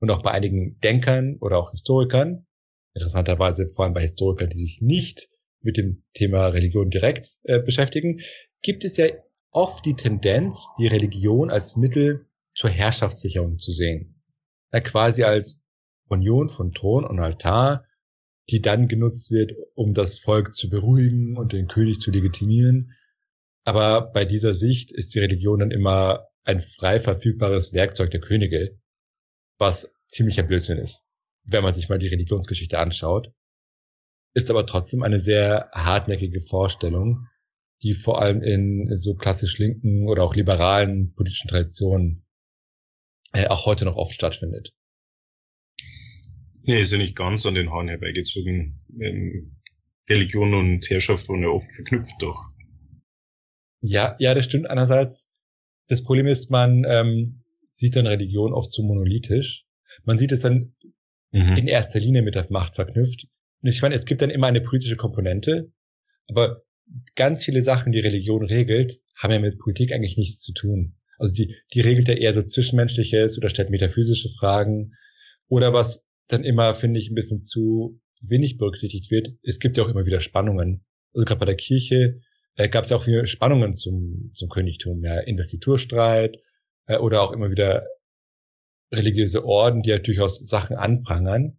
und 0.00 0.10
auch 0.10 0.22
bei 0.22 0.30
einigen 0.30 0.78
Denkern 0.80 1.36
oder 1.40 1.58
auch 1.58 1.70
Historikern, 1.70 2.46
interessanterweise 2.94 3.68
vor 3.68 3.84
allem 3.84 3.94
bei 3.94 4.02
Historikern, 4.02 4.50
die 4.50 4.58
sich 4.58 4.80
nicht 4.80 5.28
mit 5.60 5.76
dem 5.76 6.04
Thema 6.12 6.48
Religion 6.48 6.90
direkt 6.90 7.38
äh, 7.44 7.60
beschäftigen, 7.60 8.20
gibt 8.62 8.84
es 8.84 8.96
ja 8.96 9.06
oft 9.56 9.86
die 9.86 9.94
Tendenz, 9.94 10.68
die 10.78 10.86
Religion 10.86 11.50
als 11.50 11.76
Mittel 11.76 12.26
zur 12.54 12.68
Herrschaftssicherung 12.68 13.56
zu 13.56 13.72
sehen. 13.72 14.22
Ja, 14.70 14.80
quasi 14.80 15.24
als 15.24 15.62
Union 16.08 16.50
von 16.50 16.72
Thron 16.72 17.06
und 17.06 17.18
Altar, 17.18 17.86
die 18.50 18.60
dann 18.60 18.86
genutzt 18.86 19.30
wird, 19.30 19.52
um 19.74 19.94
das 19.94 20.18
Volk 20.18 20.52
zu 20.52 20.68
beruhigen 20.68 21.38
und 21.38 21.54
den 21.54 21.68
König 21.68 22.00
zu 22.00 22.10
legitimieren. 22.10 22.92
Aber 23.64 24.12
bei 24.12 24.26
dieser 24.26 24.54
Sicht 24.54 24.92
ist 24.92 25.14
die 25.14 25.20
Religion 25.20 25.60
dann 25.60 25.70
immer 25.70 26.28
ein 26.44 26.60
frei 26.60 27.00
verfügbares 27.00 27.72
Werkzeug 27.72 28.10
der 28.10 28.20
Könige, 28.20 28.78
was 29.58 29.90
ziemlicher 30.06 30.42
Blödsinn 30.42 30.78
ist, 30.78 31.06
wenn 31.44 31.64
man 31.64 31.72
sich 31.72 31.88
mal 31.88 31.98
die 31.98 32.08
Religionsgeschichte 32.08 32.78
anschaut. 32.78 33.32
Ist 34.34 34.50
aber 34.50 34.66
trotzdem 34.66 35.02
eine 35.02 35.18
sehr 35.18 35.70
hartnäckige 35.72 36.42
Vorstellung, 36.42 37.26
die 37.82 37.94
vor 37.94 38.20
allem 38.20 38.42
in 38.42 38.96
so 38.96 39.14
klassisch 39.14 39.58
linken 39.58 40.08
oder 40.08 40.22
auch 40.22 40.34
liberalen 40.34 41.12
politischen 41.14 41.48
Traditionen 41.48 42.26
äh, 43.32 43.46
auch 43.48 43.66
heute 43.66 43.84
noch 43.84 43.96
oft 43.96 44.14
stattfindet. 44.14 44.72
Nee, 46.62 46.80
ist 46.80 46.92
ja 46.92 46.98
nicht 46.98 47.16
ganz 47.16 47.46
an 47.46 47.54
den 47.54 47.70
Haaren 47.70 47.88
herbeigezogen. 47.88 48.80
Ähm, 48.98 49.56
Religion 50.08 50.54
und 50.54 50.88
Herrschaft 50.88 51.28
wurden 51.28 51.42
ja 51.42 51.48
oft 51.48 51.70
verknüpft 51.72 52.14
doch. 52.20 52.50
Ja, 53.80 54.16
ja, 54.18 54.34
das 54.34 54.44
stimmt 54.44 54.68
einerseits. 54.68 55.30
Das 55.88 56.02
Problem 56.02 56.26
ist, 56.26 56.50
man 56.50 56.84
ähm, 56.88 57.38
sieht 57.70 57.94
dann 57.94 58.06
Religion 58.06 58.52
oft 58.52 58.72
zu 58.72 58.82
monolithisch. 58.82 59.64
Man 60.04 60.18
sieht 60.18 60.32
es 60.32 60.40
dann 60.40 60.74
mhm. 61.30 61.56
in 61.56 61.68
erster 61.68 62.00
Linie 62.00 62.22
mit 62.22 62.34
der 62.34 62.46
Macht 62.50 62.74
verknüpft. 62.74 63.26
Und 63.62 63.68
ich 63.68 63.82
meine, 63.82 63.94
es 63.94 64.06
gibt 64.06 64.22
dann 64.22 64.30
immer 64.30 64.46
eine 64.46 64.60
politische 64.60 64.96
Komponente, 64.96 65.72
aber 66.28 66.62
ganz 67.14 67.44
viele 67.44 67.62
Sachen, 67.62 67.92
die 67.92 68.00
Religion 68.00 68.44
regelt, 68.44 69.00
haben 69.16 69.32
ja 69.32 69.38
mit 69.38 69.58
Politik 69.58 69.92
eigentlich 69.92 70.16
nichts 70.16 70.40
zu 70.40 70.52
tun. 70.52 70.96
Also 71.18 71.32
die, 71.32 71.56
die 71.72 71.80
regelt 71.80 72.08
ja 72.08 72.14
eher 72.14 72.34
so 72.34 72.42
Zwischenmenschliches 72.42 73.38
oder 73.38 73.48
stellt 73.48 73.70
metaphysische 73.70 74.28
Fragen. 74.28 74.92
Oder 75.48 75.72
was 75.72 76.06
dann 76.28 76.44
immer, 76.44 76.74
finde 76.74 77.00
ich, 77.00 77.10
ein 77.10 77.14
bisschen 77.14 77.42
zu 77.42 78.00
wenig 78.22 78.58
berücksichtigt 78.58 79.10
wird, 79.10 79.28
es 79.42 79.58
gibt 79.58 79.76
ja 79.76 79.84
auch 79.84 79.88
immer 79.88 80.06
wieder 80.06 80.20
Spannungen. 80.20 80.84
Also 81.14 81.24
gerade 81.24 81.40
bei 81.40 81.46
der 81.46 81.56
Kirche 81.56 82.20
äh, 82.56 82.68
gab 82.68 82.84
es 82.84 82.90
ja 82.90 82.96
auch 82.96 83.04
viele 83.04 83.26
Spannungen 83.26 83.74
zum, 83.74 84.30
zum 84.34 84.48
Königtum, 84.48 85.02
ja, 85.04 85.20
Investiturstreit 85.20 86.36
äh, 86.86 86.98
oder 86.98 87.22
auch 87.22 87.32
immer 87.32 87.50
wieder 87.50 87.86
religiöse 88.92 89.44
Orden, 89.44 89.82
die 89.82 89.90
ja 89.90 89.98
durchaus 89.98 90.38
Sachen 90.40 90.76
anprangern. 90.76 91.58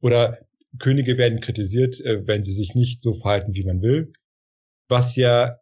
Oder 0.00 0.38
Könige 0.78 1.18
werden 1.18 1.40
kritisiert, 1.40 2.00
äh, 2.00 2.26
wenn 2.26 2.42
sie 2.42 2.52
sich 2.52 2.74
nicht 2.74 3.02
so 3.02 3.12
verhalten, 3.12 3.54
wie 3.54 3.64
man 3.64 3.82
will. 3.82 4.12
Was 4.92 5.16
ja 5.16 5.56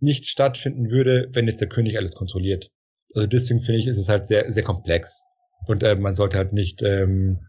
nicht 0.00 0.26
stattfinden 0.26 0.88
würde, 0.88 1.28
wenn 1.32 1.46
jetzt 1.46 1.60
der 1.60 1.68
König 1.68 1.98
alles 1.98 2.14
kontrolliert. 2.14 2.70
Also 3.14 3.26
deswegen 3.26 3.60
finde 3.60 3.80
ich, 3.80 3.86
ist 3.86 3.98
es 3.98 4.08
halt 4.08 4.26
sehr, 4.26 4.50
sehr 4.50 4.62
komplex. 4.62 5.22
Und 5.66 5.82
äh, 5.82 5.94
man 5.94 6.14
sollte 6.14 6.38
halt 6.38 6.54
nicht 6.54 6.80
ähm, 6.80 7.46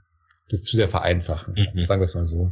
das 0.49 0.63
zu 0.63 0.75
sehr 0.75 0.89
vereinfachen. 0.89 1.55
Mhm. 1.55 1.81
Sagen 1.83 2.01
wir 2.01 2.05
es 2.05 2.13
mal 2.13 2.25
so. 2.25 2.51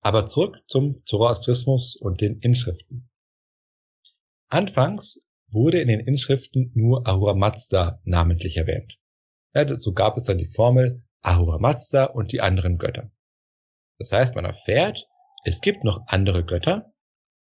Aber 0.00 0.24
zurück 0.24 0.56
zum 0.68 1.02
Zoroastrismus 1.04 1.96
und 1.96 2.22
den 2.22 2.38
Inschriften. 2.40 3.10
Anfangs 4.48 5.22
wurde 5.50 5.82
in 5.82 5.88
den 5.88 6.00
Inschriften 6.00 6.72
nur 6.74 7.06
Ahura 7.06 7.34
Mazda 7.34 8.00
namentlich 8.04 8.56
erwähnt. 8.56 8.98
Ja, 9.52 9.66
dazu 9.66 9.92
gab 9.92 10.16
es 10.16 10.24
dann 10.24 10.38
die 10.38 10.48
Formel 10.48 11.04
Ahura 11.20 11.58
Mazda 11.58 12.06
und 12.06 12.32
die 12.32 12.40
anderen 12.40 12.78
Götter. 12.78 13.10
Das 13.98 14.12
heißt, 14.12 14.34
man 14.34 14.46
erfährt, 14.46 15.06
es 15.44 15.60
gibt 15.60 15.84
noch 15.84 16.06
andere 16.06 16.44
Götter, 16.44 16.92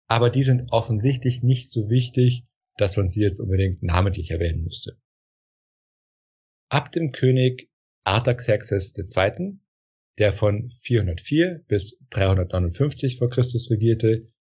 aber 0.09 0.31
die 0.31 0.43
sind 0.43 0.71
offensichtlich 0.71 1.43
nicht 1.43 1.71
so 1.71 1.89
wichtig, 1.89 2.45
dass 2.77 2.97
man 2.97 3.09
sie 3.09 3.23
jetzt 3.23 3.41
unbedingt 3.41 3.83
namentlich 3.83 4.31
erwähnen 4.31 4.63
müsste. 4.63 4.99
Ab 6.69 6.91
dem 6.91 7.13
König 7.13 7.71
Artaxerxes 8.05 8.95
II., 8.97 9.59
der 10.19 10.33
von 10.33 10.71
404 10.81 11.65
bis 11.69 11.99
359 12.11 13.19
vor 13.19 13.31
Christus 13.31 13.71
regierte, 13.71 14.33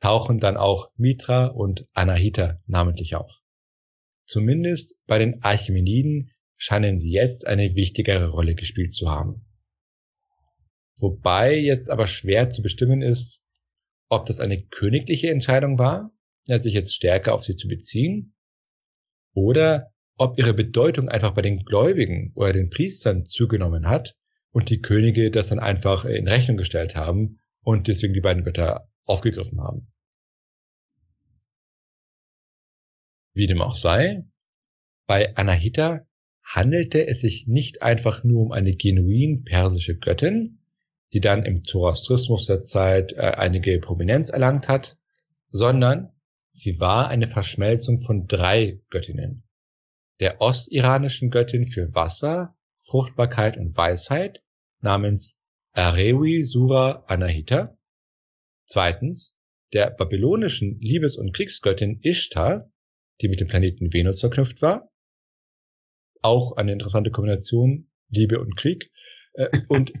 tauchen 0.00 0.40
dann 0.40 0.56
auch 0.56 0.90
Mitra 0.96 1.46
und 1.46 1.86
Anahita 1.92 2.60
namentlich 2.66 3.14
auf. 3.14 3.42
Zumindest 4.26 4.98
bei 5.06 5.18
den 5.18 5.42
Archimeniden 5.42 6.32
scheinen 6.56 6.98
sie 6.98 7.12
jetzt 7.12 7.46
eine 7.46 7.74
wichtigere 7.74 8.30
Rolle 8.30 8.54
gespielt 8.54 8.92
zu 8.92 9.08
haben. 9.10 9.46
Wobei 11.00 11.56
jetzt 11.56 11.90
aber 11.90 12.06
schwer 12.06 12.50
zu 12.50 12.62
bestimmen 12.62 13.02
ist, 13.02 13.42
ob 14.08 14.26
das 14.26 14.40
eine 14.40 14.62
königliche 14.62 15.30
Entscheidung 15.30 15.78
war, 15.78 16.10
sich 16.46 16.74
jetzt 16.74 16.94
stärker 16.94 17.34
auf 17.34 17.44
sie 17.44 17.56
zu 17.56 17.68
beziehen, 17.68 18.34
oder 19.34 19.92
ob 20.16 20.38
ihre 20.38 20.52
Bedeutung 20.52 21.08
einfach 21.08 21.32
bei 21.32 21.42
den 21.42 21.64
Gläubigen 21.64 22.32
oder 22.34 22.52
den 22.52 22.70
Priestern 22.70 23.24
zugenommen 23.24 23.88
hat 23.88 24.16
und 24.50 24.68
die 24.68 24.80
Könige 24.80 25.30
das 25.30 25.48
dann 25.48 25.60
einfach 25.60 26.04
in 26.04 26.28
Rechnung 26.28 26.56
gestellt 26.56 26.96
haben 26.96 27.40
und 27.62 27.88
deswegen 27.88 28.14
die 28.14 28.20
beiden 28.20 28.44
Götter 28.44 28.88
aufgegriffen 29.04 29.60
haben. 29.60 29.92
Wie 33.32 33.46
dem 33.46 33.62
auch 33.62 33.76
sei, 33.76 34.24
bei 35.06 35.36
Anahita 35.36 36.06
handelte 36.42 37.06
es 37.06 37.20
sich 37.20 37.46
nicht 37.46 37.80
einfach 37.80 38.24
nur 38.24 38.42
um 38.42 38.52
eine 38.52 38.72
genuin 38.72 39.44
persische 39.44 39.96
Göttin, 39.96 40.59
die 41.12 41.20
dann 41.20 41.44
im 41.44 41.64
Zoroastrismus 41.64 42.46
der 42.46 42.62
Zeit 42.62 43.12
äh, 43.12 43.32
einige 43.36 43.78
Prominenz 43.80 44.30
erlangt 44.30 44.68
hat, 44.68 44.96
sondern 45.50 46.12
sie 46.52 46.78
war 46.78 47.08
eine 47.08 47.26
Verschmelzung 47.26 47.98
von 48.00 48.26
drei 48.26 48.80
Göttinnen. 48.90 49.44
Der 50.20 50.40
ostiranischen 50.40 51.30
Göttin 51.30 51.66
für 51.66 51.94
Wasser, 51.94 52.56
Fruchtbarkeit 52.80 53.56
und 53.56 53.76
Weisheit 53.76 54.42
namens 54.80 55.36
Arewi 55.72 56.44
Sura 56.44 57.04
Anahita. 57.06 57.76
Zweitens, 58.64 59.36
der 59.72 59.90
babylonischen 59.90 60.78
Liebes- 60.80 61.16
und 61.16 61.32
Kriegsgöttin 61.32 62.00
Ishtar, 62.02 62.70
die 63.20 63.28
mit 63.28 63.40
dem 63.40 63.48
Planeten 63.48 63.92
Venus 63.92 64.20
verknüpft 64.20 64.62
war. 64.62 64.90
Auch 66.22 66.56
eine 66.56 66.72
interessante 66.72 67.10
Kombination, 67.10 67.90
Liebe 68.08 68.40
und 68.40 68.56
Krieg. 68.56 68.90
Äh, 69.34 69.48
und 69.68 69.92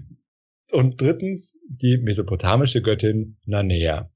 und 0.72 1.00
drittens 1.00 1.58
die 1.68 1.98
mesopotamische 1.98 2.82
Göttin 2.82 3.38
Nanea. 3.44 4.10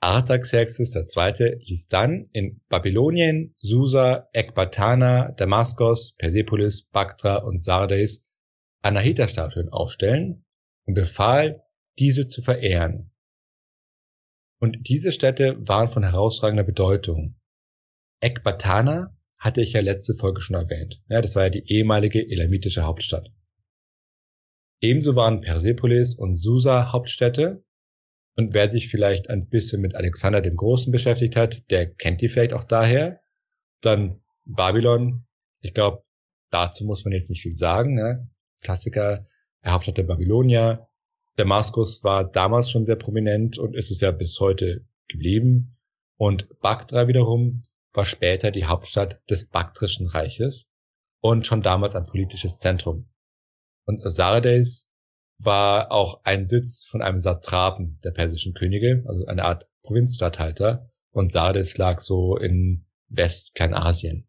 Artaxerxes 0.00 0.94
II. 0.94 1.58
ließ 1.60 1.88
dann 1.88 2.28
in 2.32 2.60
Babylonien, 2.68 3.54
Susa, 3.58 4.28
Ekbatana, 4.32 5.32
Damaskos, 5.32 6.14
Persepolis, 6.16 6.84
Baktra 6.84 7.38
und 7.38 7.62
Sardes 7.62 8.28
Anahita-Statuen 8.82 9.70
aufstellen 9.70 10.44
und 10.84 10.94
befahl, 10.94 11.62
diese 11.98 12.28
zu 12.28 12.42
verehren. 12.42 13.10
Und 14.60 14.88
diese 14.88 15.12
Städte 15.12 15.56
waren 15.66 15.88
von 15.88 16.04
herausragender 16.04 16.64
Bedeutung. 16.64 17.36
Ekbatana 18.20 19.16
hatte 19.36 19.62
ich 19.62 19.72
ja 19.72 19.80
letzte 19.80 20.14
Folge 20.14 20.40
schon 20.40 20.56
erwähnt. 20.56 21.00
Ja, 21.08 21.22
das 21.22 21.36
war 21.36 21.44
ja 21.44 21.50
die 21.50 21.70
ehemalige 21.72 22.20
elamitische 22.20 22.82
Hauptstadt. 22.82 23.30
Ebenso 24.80 25.16
waren 25.16 25.40
Persepolis 25.40 26.14
und 26.14 26.36
Susa 26.36 26.92
Hauptstädte. 26.92 27.64
Und 28.36 28.54
wer 28.54 28.70
sich 28.70 28.88
vielleicht 28.88 29.28
ein 29.28 29.48
bisschen 29.48 29.80
mit 29.80 29.96
Alexander 29.96 30.40
dem 30.40 30.56
Großen 30.56 30.92
beschäftigt 30.92 31.34
hat, 31.34 31.68
der 31.70 31.92
kennt 31.92 32.20
die 32.20 32.28
vielleicht 32.28 32.52
auch 32.52 32.64
daher. 32.64 33.20
Dann 33.80 34.20
Babylon. 34.44 35.26
Ich 35.60 35.74
glaube, 35.74 36.04
dazu 36.50 36.84
muss 36.84 37.04
man 37.04 37.12
jetzt 37.12 37.30
nicht 37.30 37.42
viel 37.42 37.54
sagen. 37.54 37.94
Ne? 37.94 38.30
Klassiker, 38.60 39.26
Hauptstadt 39.66 39.98
der 39.98 40.04
Babylonier. 40.04 40.88
Damaskus 41.36 42.04
war 42.04 42.24
damals 42.24 42.70
schon 42.70 42.84
sehr 42.84 42.96
prominent 42.96 43.58
und 43.58 43.76
ist 43.76 43.90
es 43.90 44.00
ja 44.00 44.12
bis 44.12 44.38
heute 44.40 44.84
geblieben. 45.08 45.76
Und 46.16 46.48
Baktra 46.60 47.08
wiederum 47.08 47.62
war 47.92 48.04
später 48.04 48.50
die 48.50 48.66
Hauptstadt 48.66 49.20
des 49.28 49.48
Baktrischen 49.48 50.06
Reiches 50.06 50.68
und 51.20 51.46
schon 51.46 51.62
damals 51.62 51.94
ein 51.94 52.06
politisches 52.06 52.58
Zentrum. 52.58 53.08
Und 53.88 54.02
Sardes 54.04 54.86
war 55.38 55.90
auch 55.92 56.20
ein 56.22 56.46
Sitz 56.46 56.84
von 56.84 57.00
einem 57.00 57.18
Satrapen 57.18 57.98
der 58.04 58.10
persischen 58.10 58.52
Könige, 58.52 59.02
also 59.08 59.24
eine 59.24 59.44
Art 59.44 59.66
Provinzstatthalter. 59.82 60.90
Und 61.10 61.32
Sardes 61.32 61.78
lag 61.78 62.00
so 62.00 62.36
in 62.36 62.84
Westkleinasien. 63.08 64.28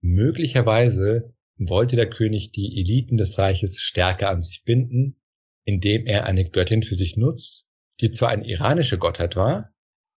Möglicherweise 0.00 1.34
wollte 1.58 1.96
der 1.96 2.08
König 2.08 2.50
die 2.50 2.80
Eliten 2.80 3.18
des 3.18 3.38
Reiches 3.38 3.78
stärker 3.78 4.30
an 4.30 4.40
sich 4.40 4.64
binden, 4.64 5.20
indem 5.64 6.06
er 6.06 6.24
eine 6.24 6.48
Göttin 6.48 6.82
für 6.82 6.94
sich 6.94 7.18
nutzt, 7.18 7.66
die 8.00 8.10
zwar 8.10 8.30
eine 8.30 8.46
iranische 8.46 8.96
Gottheit 8.96 9.36
war, 9.36 9.74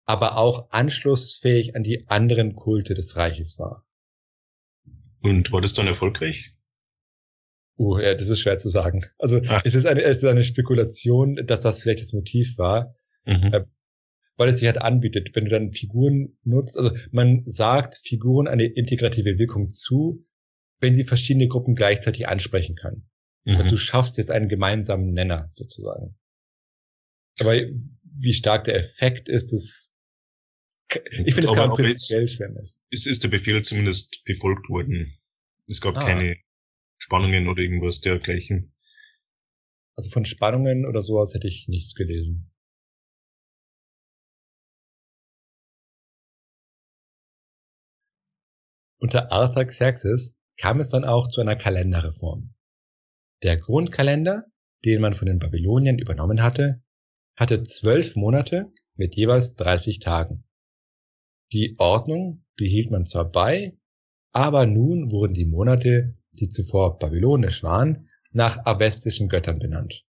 aber 0.05 0.37
auch 0.37 0.69
anschlussfähig 0.69 1.75
an 1.75 1.81
die 1.81 2.07
anderen 2.07 2.55
Kulte 2.55 2.93
des 2.93 3.15
Reiches 3.15 3.57
war. 3.57 3.83
Und 5.23 5.51
war 5.51 5.61
das 5.61 5.73
dann 5.73 5.87
erfolgreich? 5.87 6.53
Uh, 7.77 7.99
ja, 7.99 8.15
das 8.15 8.29
ist 8.29 8.39
schwer 8.39 8.57
zu 8.57 8.69
sagen. 8.69 9.05
Also 9.19 9.39
ah. 9.47 9.61
es, 9.63 9.75
ist 9.75 9.85
eine, 9.85 10.01
es 10.01 10.17
ist 10.17 10.23
eine 10.23 10.43
Spekulation, 10.43 11.35
dass 11.45 11.61
das 11.61 11.81
vielleicht 11.81 12.01
das 12.01 12.11
Motiv 12.11 12.57
war, 12.57 12.95
mhm. 13.25 13.53
äh, 13.53 13.65
weil 14.35 14.49
es 14.49 14.59
sich 14.59 14.67
halt 14.67 14.81
anbietet. 14.81 15.35
Wenn 15.35 15.45
du 15.45 15.51
dann 15.51 15.71
Figuren 15.71 16.37
nutzt, 16.43 16.77
also 16.77 16.91
man 17.11 17.43
sagt 17.45 18.01
Figuren 18.03 18.47
eine 18.47 18.65
integrative 18.65 19.37
Wirkung 19.37 19.69
zu, 19.69 20.25
wenn 20.79 20.95
sie 20.95 21.03
verschiedene 21.03 21.47
Gruppen 21.47 21.75
gleichzeitig 21.75 22.27
ansprechen 22.27 22.75
kann. 22.75 23.07
Mhm. 23.45 23.57
Also 23.57 23.69
du 23.71 23.77
schaffst 23.77 24.17
jetzt 24.17 24.31
einen 24.31 24.49
gemeinsamen 24.49 25.13
Nenner 25.13 25.47
sozusagen. 25.51 26.15
Aber 27.39 27.53
wie 28.03 28.33
stark 28.33 28.63
der 28.63 28.75
Effekt 28.75 29.29
ist, 29.29 29.53
das 29.53 29.91
ich 30.89 31.35
finde, 31.35 31.51
es 31.51 31.53
kann 31.53 31.71
prinzipiell 31.71 32.29
schwer 32.29 32.49
messen. 32.49 32.81
Es 32.89 33.05
ist 33.05 33.23
der 33.23 33.27
Befehl 33.27 33.61
zumindest 33.61 34.23
befolgt 34.23 34.69
worden. 34.69 35.17
Es 35.69 35.81
gab 35.81 35.97
ah. 35.97 36.05
keine 36.05 36.37
Spannungen 36.97 37.47
oder 37.47 37.61
irgendwas 37.61 38.01
dergleichen. 38.01 38.73
Also 39.95 40.09
von 40.09 40.25
Spannungen 40.25 40.85
oder 40.85 41.01
sowas 41.01 41.33
hätte 41.33 41.47
ich 41.47 41.67
nichts 41.67 41.95
gelesen. 41.95 42.51
Unter 48.99 49.31
Artaxerxes 49.31 50.35
kam 50.59 50.79
es 50.79 50.89
dann 50.89 51.05
auch 51.05 51.27
zu 51.29 51.41
einer 51.41 51.55
Kalenderreform. 51.55 52.53
Der 53.43 53.57
Grundkalender, 53.57 54.45
den 54.85 55.01
man 55.01 55.13
von 55.13 55.27
den 55.27 55.37
Babyloniern 55.37 55.99
übernommen 55.99 56.41
hatte, 56.41 56.83
hatte 57.35 57.61
zwölf 57.61 58.15
Monate 58.15 58.71
mit 58.95 59.15
jeweils 59.15 59.55
30 59.55 59.99
Tagen. 59.99 60.43
Die 61.53 61.75
Ordnung 61.77 62.45
behielt 62.55 62.89
man 62.89 63.05
zwar 63.05 63.31
bei, 63.31 63.77
aber 64.31 64.65
nun 64.65 65.11
wurden 65.11 65.35
die 65.35 65.45
Monate, 65.45 66.16
die 66.39 66.49
zuvor 66.49 66.99
babylonisch 66.99 67.63
waren, 67.63 68.09
nach 68.31 68.65
avestischen 68.65 69.29
Göttern 69.29 69.59
benannt. 69.59 70.05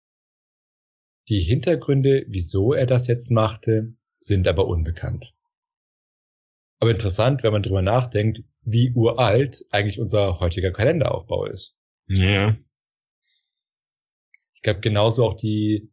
Die 1.29 1.41
Hintergründe, 1.41 2.25
wieso 2.29 2.73
er 2.73 2.87
das 2.87 3.07
jetzt 3.07 3.31
machte, 3.31 3.95
sind 4.19 4.47
aber 4.47 4.67
unbekannt. 4.67 5.35
Aber 6.81 6.91
interessant, 6.91 7.43
wenn 7.43 7.53
man 7.53 7.63
drüber 7.63 7.83
nachdenkt, 7.83 8.43
wie 8.63 8.93
uralt 8.95 9.65
eigentlich 9.71 9.99
unser 9.99 10.41
heutiger 10.41 10.71
Kalenderaufbau 10.71 11.47
ist. 11.47 11.77
Ja. 12.07 12.57
Ich 14.55 14.63
glaube, 14.63 14.81
genauso 14.81 15.25
auch 15.25 15.35
die 15.35 15.93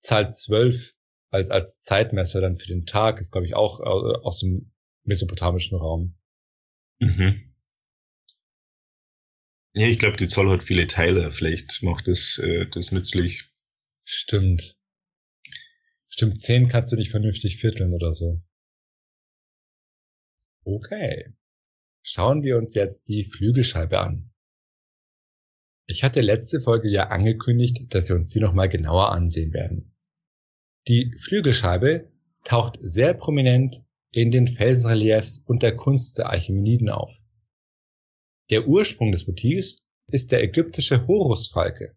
Zahl 0.00 0.32
12 0.32 0.94
als, 1.30 1.50
als 1.50 1.82
Zeitmesser 1.82 2.40
dann 2.40 2.56
für 2.56 2.68
den 2.68 2.86
Tag 2.86 3.20
ist, 3.20 3.32
glaube 3.32 3.46
ich, 3.46 3.54
auch 3.54 3.80
äh, 3.80 4.18
aus 4.22 4.40
dem 4.40 4.72
mesopotamischen 5.04 5.76
Raum. 5.76 6.16
Mhm. 7.00 7.47
Ja, 9.74 9.86
ich 9.86 9.98
glaube, 9.98 10.16
die 10.16 10.28
Zahl 10.28 10.48
hat 10.48 10.62
viele 10.62 10.86
Teile. 10.86 11.30
Vielleicht 11.30 11.82
macht 11.82 12.08
das, 12.08 12.38
äh, 12.38 12.66
das 12.66 12.92
nützlich. 12.92 13.44
Stimmt. 14.04 14.76
Stimmt, 16.08 16.42
10 16.42 16.68
kannst 16.68 16.90
du 16.90 16.96
nicht 16.96 17.10
vernünftig 17.10 17.58
vierteln 17.58 17.92
oder 17.92 18.12
so. 18.12 18.42
Okay. 20.64 21.34
Schauen 22.02 22.42
wir 22.42 22.56
uns 22.56 22.74
jetzt 22.74 23.08
die 23.08 23.24
Flügelscheibe 23.24 24.00
an. 24.00 24.30
Ich 25.86 26.04
hatte 26.04 26.20
letzte 26.20 26.60
Folge 26.60 26.88
ja 26.90 27.08
angekündigt, 27.08 27.94
dass 27.94 28.08
wir 28.08 28.16
uns 28.16 28.30
die 28.30 28.40
nochmal 28.40 28.68
genauer 28.68 29.12
ansehen 29.12 29.52
werden. 29.52 29.94
Die 30.86 31.14
Flügelscheibe 31.18 32.10
taucht 32.44 32.78
sehr 32.82 33.14
prominent 33.14 33.82
in 34.10 34.30
den 34.30 34.48
Felsenreliefs 34.48 35.38
und 35.46 35.62
der 35.62 35.76
Kunst 35.76 36.18
der 36.18 36.30
Archimeniden 36.30 36.90
auf. 36.90 37.14
Der 38.50 38.66
Ursprung 38.66 39.12
des 39.12 39.26
Motivs 39.26 39.84
ist 40.06 40.32
der 40.32 40.42
ägyptische 40.42 41.06
Horusfalke. 41.06 41.96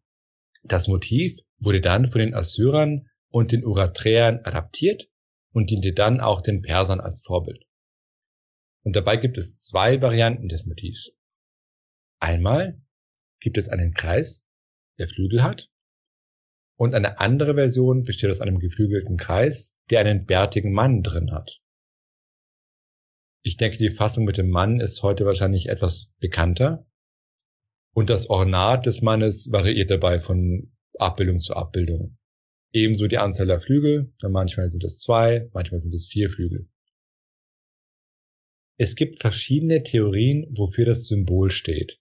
Das 0.63 0.87
Motiv 0.87 1.39
wurde 1.59 1.79
dann 1.81 2.07
von 2.07 2.19
den 2.19 2.33
Assyrern 2.33 3.09
und 3.29 3.51
den 3.51 3.63
Uraträern 3.63 4.41
adaptiert 4.43 5.07
und 5.53 5.69
diente 5.69 5.93
dann 5.93 6.19
auch 6.19 6.41
den 6.41 6.61
Persern 6.61 6.99
als 6.99 7.21
Vorbild. 7.25 7.65
Und 8.83 8.95
dabei 8.95 9.15
gibt 9.17 9.37
es 9.37 9.63
zwei 9.63 10.01
Varianten 10.01 10.49
des 10.49 10.65
Motivs. 10.65 11.11
Einmal 12.19 12.81
gibt 13.39 13.57
es 13.57 13.69
einen 13.69 13.93
Kreis, 13.93 14.45
der 14.97 15.07
Flügel 15.07 15.43
hat, 15.43 15.69
und 16.75 16.95
eine 16.95 17.19
andere 17.19 17.53
Version 17.53 18.03
besteht 18.03 18.31
aus 18.31 18.41
einem 18.41 18.59
geflügelten 18.59 19.15
Kreis, 19.15 19.75
der 19.89 19.99
einen 19.99 20.25
bärtigen 20.25 20.73
Mann 20.73 21.03
drin 21.03 21.31
hat. 21.31 21.61
Ich 23.43 23.57
denke, 23.57 23.77
die 23.77 23.89
Fassung 23.89 24.25
mit 24.25 24.37
dem 24.37 24.49
Mann 24.49 24.79
ist 24.79 25.01
heute 25.01 25.25
wahrscheinlich 25.25 25.67
etwas 25.67 26.11
bekannter. 26.19 26.85
Und 27.93 28.09
das 28.09 28.29
Ornat 28.29 28.85
des 28.85 29.01
Mannes 29.01 29.51
variiert 29.51 29.89
dabei 29.89 30.19
von 30.19 30.71
Abbildung 30.97 31.41
zu 31.41 31.55
Abbildung. 31.55 32.17
Ebenso 32.71 33.07
die 33.07 33.17
Anzahl 33.17 33.47
der 33.47 33.59
Flügel, 33.59 34.13
manchmal 34.21 34.69
sind 34.69 34.83
es 34.83 34.99
zwei, 34.99 35.49
manchmal 35.53 35.79
sind 35.79 35.93
es 35.93 36.07
vier 36.07 36.29
Flügel. 36.29 36.69
Es 38.77 38.95
gibt 38.95 39.19
verschiedene 39.19 39.83
Theorien, 39.83 40.47
wofür 40.55 40.85
das 40.85 41.07
Symbol 41.07 41.51
steht. 41.51 41.99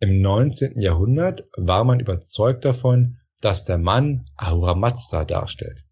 Im 0.00 0.20
19. 0.20 0.80
Jahrhundert 0.80 1.48
war 1.56 1.84
man 1.84 2.00
überzeugt 2.00 2.64
davon, 2.64 3.18
dass 3.40 3.64
der 3.64 3.78
Mann 3.78 4.30
Ahura 4.36 4.74
Mazda 4.74 5.24
darstellt. 5.24 5.84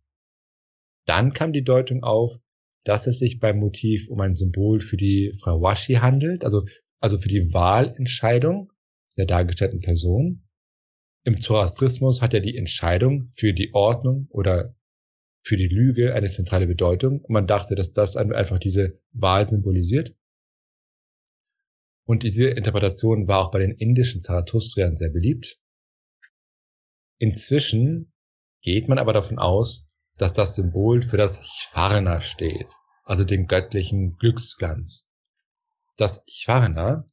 Dann 1.05 1.33
kam 1.33 1.53
die 1.53 1.65
Deutung 1.65 2.03
auf, 2.03 2.41
dass 2.87 3.09
es 3.09 3.19
sich 3.19 3.41
beim 3.41 3.59
Motiv 3.59 4.09
um 4.09 4.21
ein 4.21 4.37
Symbol 4.37 4.79
für 4.79 4.97
die 4.97 5.33
Frawashi 5.43 5.95
handelt, 5.95 6.45
also, 6.45 6.67
also 7.01 7.19
für 7.19 7.29
die 7.29 7.53
Wahlentscheidung 7.53 8.73
der 9.17 9.27
dargestellten 9.27 9.81
Person. 9.81 10.45
Im 11.25 11.41
Zoroastrismus 11.41 12.23
hat 12.23 12.33
ja 12.33 12.39
die 12.39 12.57
Entscheidung 12.57 13.29
für 13.33 13.53
die 13.53 13.75
Ordnung 13.75 14.29
oder 14.31 14.77
für 15.43 15.57
die 15.57 15.67
Lüge 15.67 16.15
eine 16.15 16.29
zentrale 16.29 16.69
Bedeutung. 16.69 17.25
Man 17.29 17.49
dachte, 17.49 17.75
dass 17.75 17.93
das 17.93 18.17
einfach 18.17 18.61
diese 18.61 19.01
Wahl 19.13 19.49
symbolisiert. 19.49 20.15
Und 22.05 22.23
diese 22.23 22.51
Interpretation 22.51 23.27
war 23.27 23.45
auch 23.45 23.51
bei 23.51 23.59
den 23.59 23.73
indischen 23.73 24.23
Zarathustriern 24.23 24.97
sehr 24.97 25.11
beliebt. 25.11 25.59
Inzwischen 27.19 28.13
geht 28.63 28.87
man 28.87 28.99
aber 28.99 29.13
davon 29.13 29.41
aus, 29.41 29.86
dass 30.17 30.33
das 30.33 30.55
Symbol 30.55 31.03
für 31.03 31.17
das 31.17 31.41
Chvarna 31.43 32.21
steht, 32.21 32.69
also 33.05 33.25
den 33.25 33.47
göttlichen 33.47 34.17
Glücksglanz. 34.17 35.09
Das 35.97 36.23
Chvarna 36.27 37.07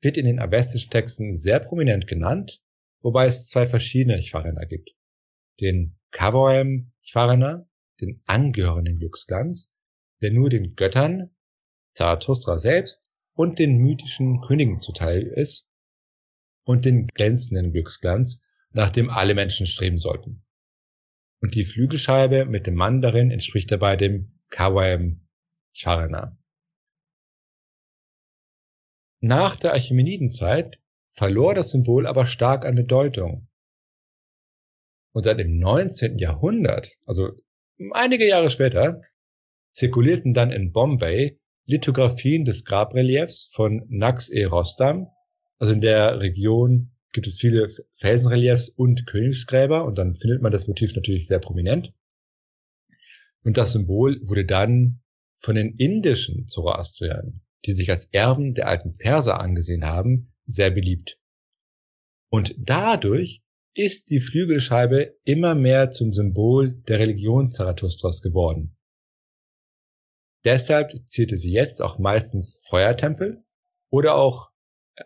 wird 0.00 0.16
in 0.16 0.26
den 0.26 0.40
avestischen 0.40 0.90
Texten 0.90 1.36
sehr 1.36 1.60
prominent 1.60 2.06
genannt, 2.06 2.60
wobei 3.00 3.26
es 3.26 3.46
zwei 3.46 3.66
verschiedene 3.66 4.20
Chvarna 4.20 4.64
gibt. 4.64 4.90
Den 5.60 5.98
Kavoem 6.10 6.92
Chvarna 7.02 7.66
den 8.00 8.22
angehörenden 8.26 8.98
Glücksglanz, 8.98 9.70
der 10.20 10.32
nur 10.32 10.50
den 10.50 10.74
Göttern, 10.74 11.30
Zarathustra 11.92 12.58
selbst 12.58 13.08
und 13.34 13.58
den 13.58 13.78
mythischen 13.78 14.40
Königen 14.40 14.80
zuteil 14.80 15.22
ist, 15.22 15.68
und 16.64 16.84
den 16.84 17.06
glänzenden 17.08 17.72
Glücksglanz, 17.72 18.42
nach 18.70 18.90
dem 18.90 19.10
alle 19.10 19.34
Menschen 19.34 19.66
streben 19.66 19.98
sollten. 19.98 20.43
Und 21.44 21.54
die 21.54 21.66
Flügelscheibe 21.66 22.46
mit 22.46 22.66
dem 22.66 22.74
Mann 22.74 23.02
darin 23.02 23.30
entspricht 23.30 23.70
dabei 23.70 23.96
dem 23.96 24.32
Kawam 24.48 25.28
Charana. 25.74 26.38
Nach 29.20 29.54
der 29.54 29.74
Archimenidenzeit 29.74 30.80
verlor 31.12 31.54
das 31.54 31.70
Symbol 31.70 32.06
aber 32.06 32.24
stark 32.24 32.64
an 32.64 32.76
Bedeutung. 32.76 33.50
Und 35.12 35.26
dann 35.26 35.38
im 35.38 35.58
19. 35.58 36.16
Jahrhundert, 36.16 36.94
also 37.04 37.32
Einige 37.92 38.26
Jahre 38.26 38.48
später 38.48 39.02
zirkulierten 39.72 40.32
dann 40.32 40.50
in 40.50 40.72
Bombay 40.72 41.38
Lithografien 41.66 42.46
des 42.46 42.64
Grabreliefs 42.64 43.50
von 43.52 43.84
Naqsh-e-Rostam. 43.90 45.08
Also 45.58 45.74
in 45.74 45.82
der 45.82 46.20
Region 46.20 46.93
gibt 47.14 47.28
es 47.28 47.38
viele 47.38 47.68
Felsenreliefs 47.94 48.68
und 48.68 49.06
Königsgräber 49.06 49.84
und 49.84 49.96
dann 49.96 50.16
findet 50.16 50.42
man 50.42 50.52
das 50.52 50.66
Motiv 50.66 50.94
natürlich 50.94 51.26
sehr 51.26 51.38
prominent. 51.38 51.94
Und 53.44 53.56
das 53.56 53.72
Symbol 53.72 54.20
wurde 54.24 54.44
dann 54.44 55.00
von 55.38 55.54
den 55.54 55.76
indischen 55.76 56.48
Zoroastriern, 56.48 57.40
die 57.64 57.72
sich 57.72 57.90
als 57.90 58.06
Erben 58.06 58.54
der 58.54 58.66
alten 58.66 58.96
Perser 58.96 59.40
angesehen 59.40 59.84
haben, 59.84 60.34
sehr 60.44 60.70
beliebt. 60.70 61.18
Und 62.30 62.56
dadurch 62.58 63.42
ist 63.74 64.10
die 64.10 64.20
Flügelscheibe 64.20 65.16
immer 65.24 65.54
mehr 65.54 65.90
zum 65.90 66.12
Symbol 66.12 66.72
der 66.88 66.98
Religion 66.98 67.50
Zarathustras 67.50 68.22
geworden. 68.22 68.76
Deshalb 70.44 70.92
zielte 71.06 71.36
sie 71.36 71.52
jetzt 71.52 71.80
auch 71.80 71.98
meistens 71.98 72.64
Feuertempel 72.68 73.44
oder 73.90 74.16
auch 74.16 74.50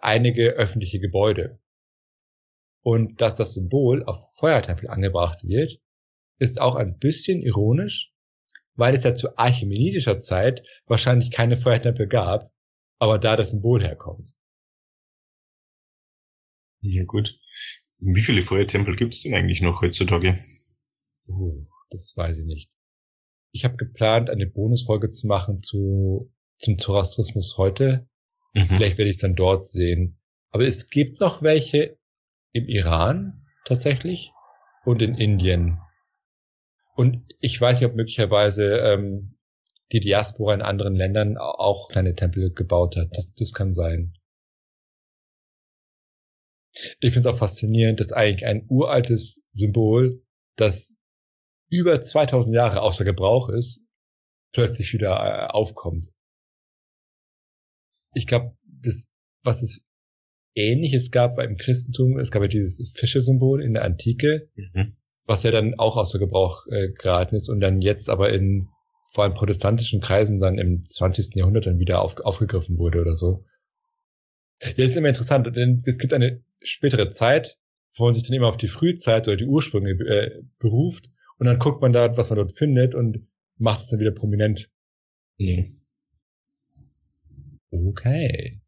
einige 0.00 0.52
öffentliche 0.52 1.00
Gebäude. 1.00 1.60
Und 2.88 3.20
dass 3.20 3.34
das 3.34 3.52
Symbol 3.52 4.02
auf 4.04 4.34
Feuertempel 4.34 4.88
angebracht 4.88 5.44
wird, 5.44 5.78
ist 6.38 6.58
auch 6.58 6.74
ein 6.74 6.96
bisschen 6.96 7.42
ironisch, 7.42 8.14
weil 8.76 8.94
es 8.94 9.04
ja 9.04 9.12
zu 9.12 9.36
archimenidischer 9.36 10.20
Zeit 10.20 10.66
wahrscheinlich 10.86 11.30
keine 11.30 11.58
Feuertempel 11.58 12.08
gab, 12.08 12.50
aber 12.98 13.18
da 13.18 13.36
das 13.36 13.50
Symbol 13.50 13.84
herkommt. 13.84 14.36
Ja 16.80 17.04
gut. 17.04 17.38
Wie 17.98 18.22
viele 18.22 18.40
Feuertempel 18.40 18.96
gibt 18.96 19.12
es 19.12 19.20
denn 19.20 19.34
eigentlich 19.34 19.60
noch 19.60 19.82
heutzutage? 19.82 20.42
Uh, 21.26 21.66
das 21.90 22.16
weiß 22.16 22.38
ich 22.38 22.46
nicht. 22.46 22.70
Ich 23.52 23.66
habe 23.66 23.76
geplant, 23.76 24.30
eine 24.30 24.46
Bonusfolge 24.46 25.10
zu 25.10 25.26
machen 25.26 25.62
zu 25.62 26.32
zum 26.56 26.78
Zoroastrismus 26.78 27.58
heute. 27.58 28.08
Mhm. 28.54 28.64
Vielleicht 28.64 28.96
werde 28.96 29.10
ich 29.10 29.16
es 29.16 29.20
dann 29.20 29.34
dort 29.36 29.66
sehen. 29.66 30.18
Aber 30.48 30.66
es 30.66 30.88
gibt 30.88 31.20
noch 31.20 31.42
welche 31.42 31.97
im 32.58 32.68
Iran 32.68 33.46
tatsächlich 33.64 34.32
und 34.84 35.02
in 35.02 35.14
Indien. 35.14 35.80
Und 36.94 37.24
ich 37.38 37.60
weiß 37.60 37.80
nicht, 37.80 37.88
ob 37.88 37.94
möglicherweise 37.94 38.78
ähm, 38.78 39.38
die 39.92 40.00
Diaspora 40.00 40.54
in 40.54 40.62
anderen 40.62 40.94
Ländern 40.94 41.38
auch 41.38 41.88
kleine 41.88 42.14
Tempel 42.14 42.52
gebaut 42.52 42.96
hat. 42.96 43.08
Das, 43.12 43.32
das 43.34 43.52
kann 43.52 43.72
sein. 43.72 44.14
Ich 47.00 47.12
finde 47.12 47.28
es 47.28 47.34
auch 47.34 47.38
faszinierend, 47.38 48.00
dass 48.00 48.12
eigentlich 48.12 48.46
ein 48.46 48.66
uraltes 48.68 49.44
Symbol, 49.52 50.22
das 50.56 50.96
über 51.68 52.00
2000 52.00 52.54
Jahre 52.54 52.82
außer 52.82 53.04
Gebrauch 53.04 53.48
ist, 53.48 53.84
plötzlich 54.52 54.92
wieder 54.92 55.16
äh, 55.16 55.46
aufkommt. 55.48 56.12
Ich 58.14 58.26
glaube, 58.26 58.56
das, 58.64 59.10
was 59.42 59.62
es 59.62 59.84
Ähnliches 60.58 61.10
gab 61.10 61.36
beim 61.36 61.56
Christentum, 61.56 62.18
es 62.18 62.30
gab 62.30 62.42
ja 62.42 62.48
dieses 62.48 62.92
Fische-Symbol 62.96 63.62
in 63.62 63.74
der 63.74 63.84
Antike, 63.84 64.48
mhm. 64.54 64.96
was 65.24 65.42
ja 65.42 65.50
dann 65.50 65.78
auch 65.78 65.96
außer 65.96 66.18
Gebrauch 66.18 66.66
äh, 66.70 66.88
geraten 66.90 67.36
ist 67.36 67.48
und 67.48 67.60
dann 67.60 67.80
jetzt 67.80 68.10
aber 68.10 68.32
in 68.32 68.68
vor 69.10 69.24
allem 69.24 69.34
protestantischen 69.34 70.00
Kreisen 70.00 70.38
dann 70.38 70.58
im 70.58 70.84
20. 70.84 71.34
Jahrhundert 71.34 71.66
dann 71.66 71.78
wieder 71.78 72.02
auf, 72.02 72.18
aufgegriffen 72.18 72.78
wurde 72.78 73.00
oder 73.00 73.16
so. 73.16 73.44
Ja, 74.76 74.84
ist 74.84 74.96
immer 74.96 75.08
interessant, 75.08 75.54
denn 75.56 75.82
es 75.86 75.98
gibt 75.98 76.12
eine 76.12 76.42
spätere 76.60 77.08
Zeit, 77.08 77.58
wo 77.96 78.04
man 78.04 78.14
sich 78.14 78.24
dann 78.24 78.34
immer 78.34 78.48
auf 78.48 78.56
die 78.56 78.68
Frühzeit 78.68 79.26
oder 79.28 79.36
die 79.36 79.46
Ursprünge 79.46 79.90
äh, 79.90 80.42
beruft 80.58 81.10
und 81.38 81.46
dann 81.46 81.58
guckt 81.58 81.80
man 81.80 81.92
da, 81.92 82.16
was 82.16 82.30
man 82.30 82.38
dort 82.38 82.52
findet 82.52 82.94
und 82.94 83.26
macht 83.56 83.80
es 83.80 83.88
dann 83.88 84.00
wieder 84.00 84.10
prominent. 84.10 84.70
Mhm. 85.38 85.80
Okay. 87.70 88.60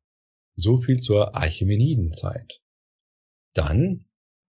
So 0.62 0.76
viel 0.76 0.98
zur 0.98 1.34
Archimenidenzeit. 1.34 2.60
Dann, 3.54 4.04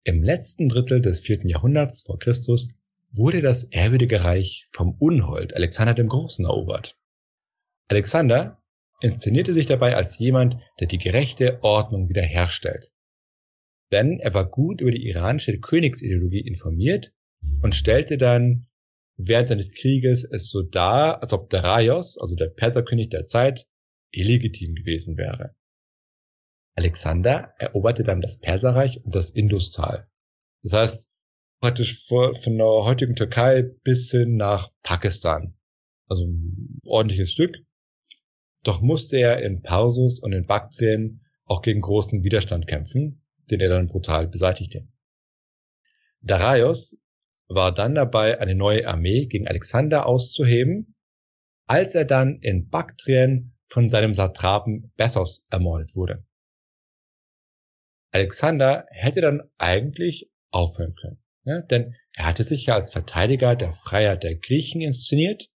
im 0.04 0.24
letzten 0.24 0.68
Drittel 0.68 1.02
des 1.02 1.22
vierten 1.22 1.48
Jahrhunderts 1.48 2.02
vor 2.02 2.18
Christus, 2.18 2.74
wurde 3.12 3.42
das 3.42 3.66
ehrwürdige 3.66 4.24
Reich 4.24 4.68
vom 4.72 4.96
Unhold 4.98 5.56
Alexander 5.56 5.94
dem 5.94 6.08
Großen 6.08 6.46
erobert. 6.46 6.98
Alexander 7.90 8.60
inszenierte 9.02 9.54
sich 9.54 9.68
dabei 9.68 9.96
als 9.96 10.18
jemand, 10.18 10.58
der 10.80 10.88
die 10.88 10.98
gerechte 10.98 11.60
Ordnung 11.62 12.10
wiederherstellt. 12.10 12.92
Denn 13.92 14.20
er 14.20 14.34
war 14.34 14.50
gut 14.50 14.82
über 14.82 14.90
die 14.90 15.06
iranische 15.08 15.60
Königsideologie 15.60 16.42
informiert 16.42 17.12
und 17.62 17.76
stellte 17.76 18.18
dann 18.18 18.66
während 19.16 19.50
seines 19.50 19.76
Krieges 19.76 20.24
es 20.24 20.50
so 20.50 20.64
dar, 20.64 21.22
als 21.22 21.34
ob 21.34 21.52
Darius, 21.52 22.18
also 22.18 22.36
der 22.36 22.50
Perserkönig 22.50 23.10
der 23.10 23.28
Zeit, 23.28 23.68
illegitim 24.10 24.74
gewesen 24.74 25.16
wäre. 25.16 25.54
Alexander 26.76 27.54
eroberte 27.58 28.04
dann 28.04 28.22
das 28.22 28.40
Perserreich 28.40 29.04
und 29.04 29.16
das 29.16 29.32
Industal. 29.32 30.08
Das 30.64 30.74
heißt, 30.74 31.12
praktisch 31.62 32.06
von 32.08 32.58
der 32.58 32.66
heutigen 32.66 33.16
Türkei 33.16 33.64
bis 33.84 34.12
hin 34.12 34.38
nach 34.38 34.70
Pakistan. 34.84 35.56
Also 36.08 36.26
ein 36.26 36.80
ordentliches 36.86 37.32
Stück. 37.32 37.56
Doch 38.64 38.82
musste 38.82 39.18
er 39.18 39.42
in 39.42 39.62
Parsus 39.62 40.20
und 40.20 40.34
in 40.34 40.46
Baktrien 40.46 41.26
auch 41.46 41.62
gegen 41.62 41.82
großen 41.82 42.24
Widerstand 42.24 42.68
kämpfen, 42.68 43.26
den 43.50 43.60
er 43.60 43.70
dann 43.70 43.88
brutal 43.88 44.28
beseitigte. 44.28 44.88
Darius 46.22 46.98
war 47.48 47.74
dann 47.74 47.96
dabei, 47.96 48.40
eine 48.40 48.56
neue 48.56 48.88
Armee 48.88 49.26
gegen 49.26 49.48
Alexander 49.48 50.06
auszuheben, 50.06 50.96
als 51.66 51.96
er 51.96 52.06
dann 52.06 52.40
in 52.42 52.70
Baktrien 52.70 53.56
von 53.68 53.90
seinem 53.90 54.14
Satrapen 54.14 54.92
Bessos 54.96 55.46
ermordet 55.50 55.96
wurde. 55.96 56.26
Alexander 58.12 58.86
hätte 58.90 59.22
dann 59.22 59.44
eigentlich 59.58 60.30
aufhören 60.52 60.96
können, 60.96 61.20
ne? 61.44 61.66
denn 61.70 61.96
er 62.14 62.26
hatte 62.26 62.44
sich 62.44 62.66
ja 62.66 62.76
als 62.76 62.92
Verteidiger 62.92 63.56
der 63.56 63.74
Freiheit 63.74 64.24
der 64.24 64.36
Griechen 64.36 64.82
inszeniert. 64.82 65.50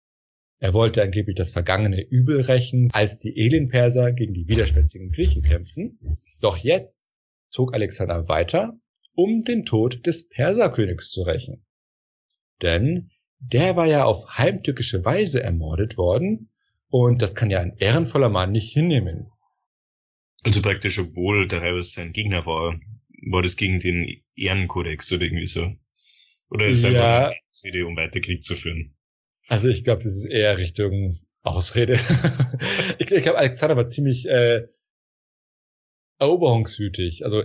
Er 0.59 0.73
wollte 0.73 1.01
angeblich 1.01 1.35
das 1.35 1.51
vergangene 1.51 2.01
Übel 2.01 2.41
rächen, 2.41 2.89
als 2.91 3.17
die 3.17 3.35
Elenperser 3.35 4.11
gegen 4.11 4.33
die 4.33 4.47
widerspänstigen 4.47 5.11
Griechen 5.11 5.41
kämpften. 5.41 5.97
Doch 6.39 6.57
jetzt 6.57 7.15
zog 7.49 7.73
Alexander 7.73 8.27
weiter, 8.27 8.77
um 9.15 9.43
den 9.43 9.65
Tod 9.65 10.05
des 10.05 10.27
Perserkönigs 10.27 11.09
zu 11.09 11.23
rächen. 11.23 11.65
Denn 12.61 13.09
der 13.39 13.75
war 13.75 13.87
ja 13.87 14.03
auf 14.05 14.37
heimtückische 14.37 15.03
Weise 15.03 15.41
ermordet 15.41 15.97
worden 15.97 16.51
und 16.89 17.21
das 17.23 17.33
kann 17.33 17.49
ja 17.49 17.59
ein 17.59 17.75
ehrenvoller 17.77 18.29
Mann 18.29 18.51
nicht 18.51 18.71
hinnehmen. 18.71 19.30
Also 20.43 20.61
praktisch, 20.61 20.99
obwohl 20.99 21.47
der 21.47 21.61
Reus 21.61 21.93
sein 21.93 22.13
Gegner 22.13 22.45
war, 22.45 22.79
war 23.29 23.43
das 23.43 23.55
gegen 23.55 23.79
den 23.79 24.23
Ehrenkodex 24.35 25.11
oder 25.13 25.23
irgendwie 25.23 25.45
so. 25.45 25.71
Oder 26.49 26.67
ist 26.67 26.83
ja, 26.83 26.89
einfach 26.89 27.27
eine 27.27 27.35
Ausrede, 27.49 27.85
um 27.85 27.95
weiter 27.95 28.19
Krieg 28.19 28.41
zu 28.41 28.55
führen? 28.55 28.95
Also 29.47 29.67
ich 29.67 29.83
glaube, 29.83 30.03
das 30.03 30.15
ist 30.15 30.25
eher 30.25 30.57
Richtung 30.57 31.19
Ausrede. 31.43 31.93
ich 32.99 33.11
ich 33.11 33.23
glaube, 33.23 33.37
Alexander 33.37 33.77
war 33.77 33.87
ziemlich 33.87 34.27
äh, 34.27 34.67
eroberungswütig. 36.19 37.23
Also 37.25 37.43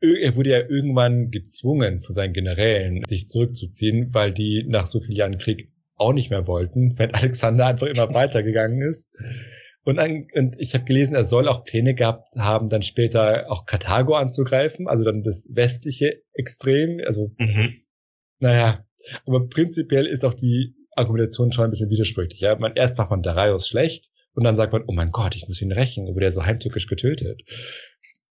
er 0.00 0.36
wurde 0.36 0.50
ja 0.50 0.58
irgendwann 0.58 1.30
gezwungen 1.30 2.00
von 2.00 2.14
seinen 2.14 2.34
Generälen, 2.34 3.02
sich 3.06 3.28
zurückzuziehen, 3.28 4.12
weil 4.12 4.32
die 4.32 4.64
nach 4.68 4.86
so 4.86 5.00
vielen 5.00 5.16
Jahren 5.16 5.38
Krieg 5.38 5.72
auch 5.94 6.12
nicht 6.12 6.30
mehr 6.30 6.46
wollten, 6.46 6.98
wenn 6.98 7.10
Alexander 7.14 7.66
einfach 7.66 7.86
immer 7.86 8.12
weitergegangen 8.12 8.82
ist. 8.82 9.10
Und, 9.86 10.00
an, 10.00 10.26
und 10.34 10.56
ich 10.58 10.74
habe 10.74 10.84
gelesen, 10.84 11.14
er 11.14 11.24
soll 11.24 11.46
auch 11.46 11.64
Pläne 11.64 11.94
gehabt 11.94 12.34
haben, 12.36 12.68
dann 12.68 12.82
später 12.82 13.48
auch 13.48 13.66
Karthago 13.66 14.16
anzugreifen, 14.16 14.88
also 14.88 15.04
dann 15.04 15.22
das 15.22 15.48
westliche 15.52 16.22
Extrem. 16.32 17.00
Also, 17.06 17.30
mhm. 17.38 17.82
naja, 18.40 18.84
aber 19.26 19.46
prinzipiell 19.46 20.06
ist 20.06 20.24
auch 20.24 20.34
die 20.34 20.74
Argumentation 20.90 21.52
schon 21.52 21.66
ein 21.66 21.70
bisschen 21.70 21.88
widersprüchlich. 21.88 22.40
Ja? 22.40 22.56
Man, 22.56 22.74
erst 22.74 22.98
macht 22.98 23.10
man 23.10 23.22
Darius 23.22 23.68
schlecht 23.68 24.10
und 24.32 24.42
dann 24.42 24.56
sagt 24.56 24.72
man, 24.72 24.82
oh 24.88 24.92
mein 24.92 25.12
Gott, 25.12 25.36
ich 25.36 25.46
muss 25.46 25.62
ihn 25.62 25.70
rächen, 25.70 26.06
wurde 26.08 26.24
er 26.24 26.32
so 26.32 26.44
heimtückisch 26.44 26.88
getötet. 26.88 27.42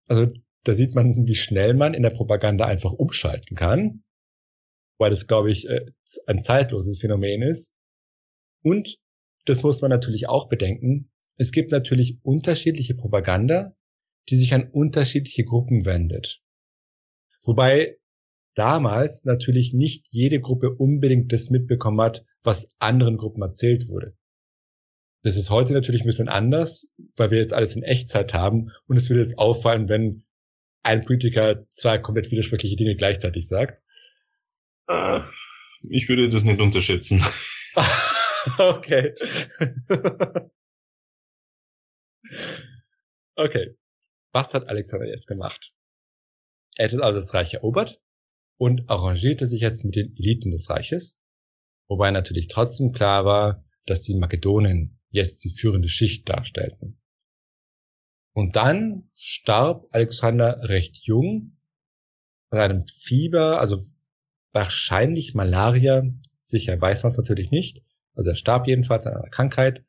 Also 0.08 0.28
da 0.65 0.76
sieht 0.76 0.94
man, 0.94 1.26
wie 1.26 1.36
schnell 1.36 1.74
man 1.74 1.94
in 1.94 2.04
der 2.04 2.10
Propaganda 2.10 2.65
einfach 2.65 2.91
umschalten 2.91 3.56
kann, 3.56 4.04
weil 4.98 5.10
das, 5.10 5.26
glaube 5.26 5.52
ich, 5.52 5.70
äh, 5.70 5.86
ein 6.28 6.44
zeitloses 6.44 7.00
Phänomen 7.00 7.44
ist. 7.44 7.74
Und 8.62 8.98
das 9.46 9.63
muss 9.63 9.82
man 9.82 9.89
natürlich 9.89 10.28
auch 10.28 10.50
bedenken. 10.50 11.12
Es 11.38 11.52
gibt 11.52 11.71
natürlich 11.71 12.17
unterschiedliche 12.24 12.95
Propaganda, 12.95 13.76
die 14.30 14.38
sich 14.38 14.54
an 14.54 14.69
unterschiedliche 14.69 15.43
Gruppen 15.43 15.86
wendet. 15.86 16.41
Wobei 17.43 17.98
damals 18.56 19.26
natürlich 19.26 19.74
nicht 19.74 20.08
jede 20.10 20.39
Gruppe 20.39 20.74
unbedingt 20.74 21.32
das 21.32 21.50
mitbekommen 21.50 22.02
hat, 22.02 22.26
was 22.43 22.71
anderen 22.80 23.17
Gruppen 23.17 23.41
erzählt 23.41 23.88
wurde. 23.88 24.15
Das 25.24 25.38
ist 25.38 25.50
heute 25.50 25.74
natürlich 25.74 26.02
ein 26.02 26.08
bisschen 26.08 26.30
anders, 26.30 26.91
weil 27.15 27.32
wir 27.32 27.39
jetzt 27.39 27.54
alles 27.54 27.76
in 27.76 27.84
Echtzeit 27.84 28.34
haben 28.34 28.71
und 28.88 28.98
es 28.98 29.10
würde 29.10 29.21
jetzt 29.21 29.38
auffallen, 29.38 29.89
wenn 29.89 30.24
ein 30.84 31.04
Politiker 31.04 31.67
zwei 31.69 31.98
komplett 31.98 32.32
widersprüchliche 32.32 32.76
Dinge 32.76 32.95
gleichzeitig 32.95 33.48
sagt? 33.48 33.82
Ah, 34.88 35.26
ich 35.89 36.08
würde 36.08 36.30
das 36.30 36.43
nicht 36.43 36.62
unterschätzen. 36.62 37.24
okay. 38.60 39.13
okay. 43.36 43.78
Was 44.32 44.54
hat 44.54 44.67
Alexander 44.67 45.08
jetzt 45.08 45.28
gemacht? 45.28 45.74
Er 46.76 46.91
hat 46.91 47.02
also 47.02 47.19
das 47.19 47.34
Reich 47.34 47.54
erobert 47.54 48.02
und 48.58 48.89
arrangierte 48.89 49.48
sich 49.48 49.62
jetzt 49.62 49.86
mit 49.86 49.95
den 49.95 50.15
Eliten 50.17 50.52
des 50.52 50.69
Reiches, 50.69 51.17
wobei 51.88 52.12
natürlich 52.12 52.48
trotzdem 52.48 52.91
klar 52.91 53.26
war, 53.26 53.63
dass 53.86 54.02
die 54.02 54.15
Makedonen 54.15 55.00
jetzt 55.10 55.43
die 55.43 55.52
führende 55.52 55.88
Schicht 55.88 56.28
darstellten. 56.28 57.00
Und 58.34 58.58
dann 58.58 59.10
starb 59.13 59.88
Alexander 59.91 60.67
recht 60.67 60.98
jung 60.98 61.58
an 62.50 62.60
einem 62.60 62.88
Fieber, 62.88 63.62
also 63.62 63.80
wahrscheinlich 64.52 65.34
Malaria, 65.34 66.04
sicher 66.39 66.80
weiß 66.80 67.04
man 67.04 67.12
es 67.12 67.17
natürlich 67.17 67.52
nicht. 67.52 67.84
Also 68.13 68.30
er 68.30 68.36
starb 68.36 68.67
jedenfalls 68.67 69.06
an 69.06 69.15
einer 69.15 69.30
Krankheit 69.30 69.86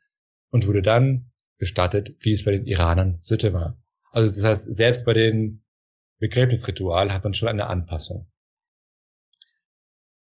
und 0.50 0.66
wurde 0.66 0.82
dann 0.82 1.32
bestattet, 1.58 2.14
wie 2.20 2.32
es 2.32 2.44
bei 2.44 2.52
den 2.52 2.66
Iranern 2.66 3.18
Sitte 3.22 3.52
war. 3.52 3.82
Also 4.10 4.28
das 4.28 4.44
heißt, 4.44 4.74
selbst 4.74 5.04
bei 5.04 5.14
den 5.14 5.62
Begräbnisritual 6.18 7.12
hat 7.12 7.24
man 7.24 7.34
schon 7.34 7.48
eine 7.48 7.66
Anpassung. 7.66 8.30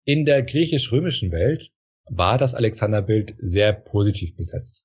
In 0.04 0.24
der 0.24 0.42
griechisch-römischen 0.42 1.30
Welt 1.30 1.72
war 2.06 2.38
das 2.38 2.54
Alexanderbild 2.54 3.34
sehr 3.38 3.72
positiv 3.72 4.36
besetzt. 4.36 4.84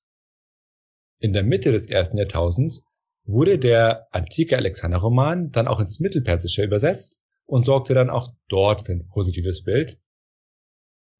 In 1.18 1.32
der 1.32 1.42
Mitte 1.42 1.72
des 1.72 1.88
ersten 1.88 2.16
Jahrtausends 2.18 2.84
wurde 3.24 3.58
der 3.58 4.06
antike 4.14 4.56
Alexander-Roman 4.56 5.50
dann 5.50 5.66
auch 5.66 5.80
ins 5.80 5.98
Mittelpersische 5.98 6.62
übersetzt 6.62 7.20
und 7.44 7.64
sorgte 7.64 7.94
dann 7.94 8.10
auch 8.10 8.34
dort 8.48 8.82
für 8.82 8.92
ein 8.92 9.08
positives 9.08 9.64
Bild, 9.64 10.00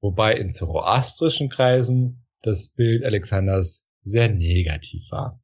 wobei 0.00 0.34
in 0.34 0.50
zoroastrischen 0.50 1.48
Kreisen 1.48 2.24
das 2.42 2.68
Bild 2.68 3.04
Alexanders 3.04 3.87
sehr 4.02 4.28
negativ 4.28 5.10
war. 5.10 5.42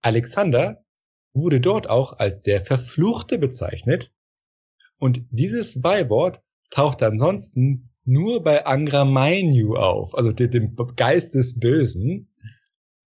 Alexander 0.00 0.84
wurde 1.32 1.60
dort 1.60 1.88
auch 1.88 2.18
als 2.18 2.42
der 2.42 2.60
Verfluchte 2.60 3.38
bezeichnet 3.38 4.12
und 4.98 5.24
dieses 5.30 5.80
Beiwort 5.80 6.42
taucht 6.70 7.02
ansonsten 7.02 7.90
nur 8.04 8.42
bei 8.42 8.66
Angra 8.66 9.04
Mainyu 9.04 9.76
auf, 9.76 10.14
also 10.14 10.30
dem 10.30 10.76
Geist 10.96 11.34
des 11.34 11.58
Bösen. 11.58 12.32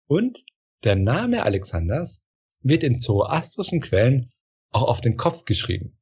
Und 0.07 0.45
der 0.83 0.95
Name 0.95 1.43
Alexanders 1.43 2.23
wird 2.61 2.83
in 2.83 2.99
zoroastrischen 2.99 3.79
Quellen 3.79 4.31
auch 4.71 4.87
auf 4.87 5.01
den 5.01 5.17
Kopf 5.17 5.45
geschrieben. 5.45 5.97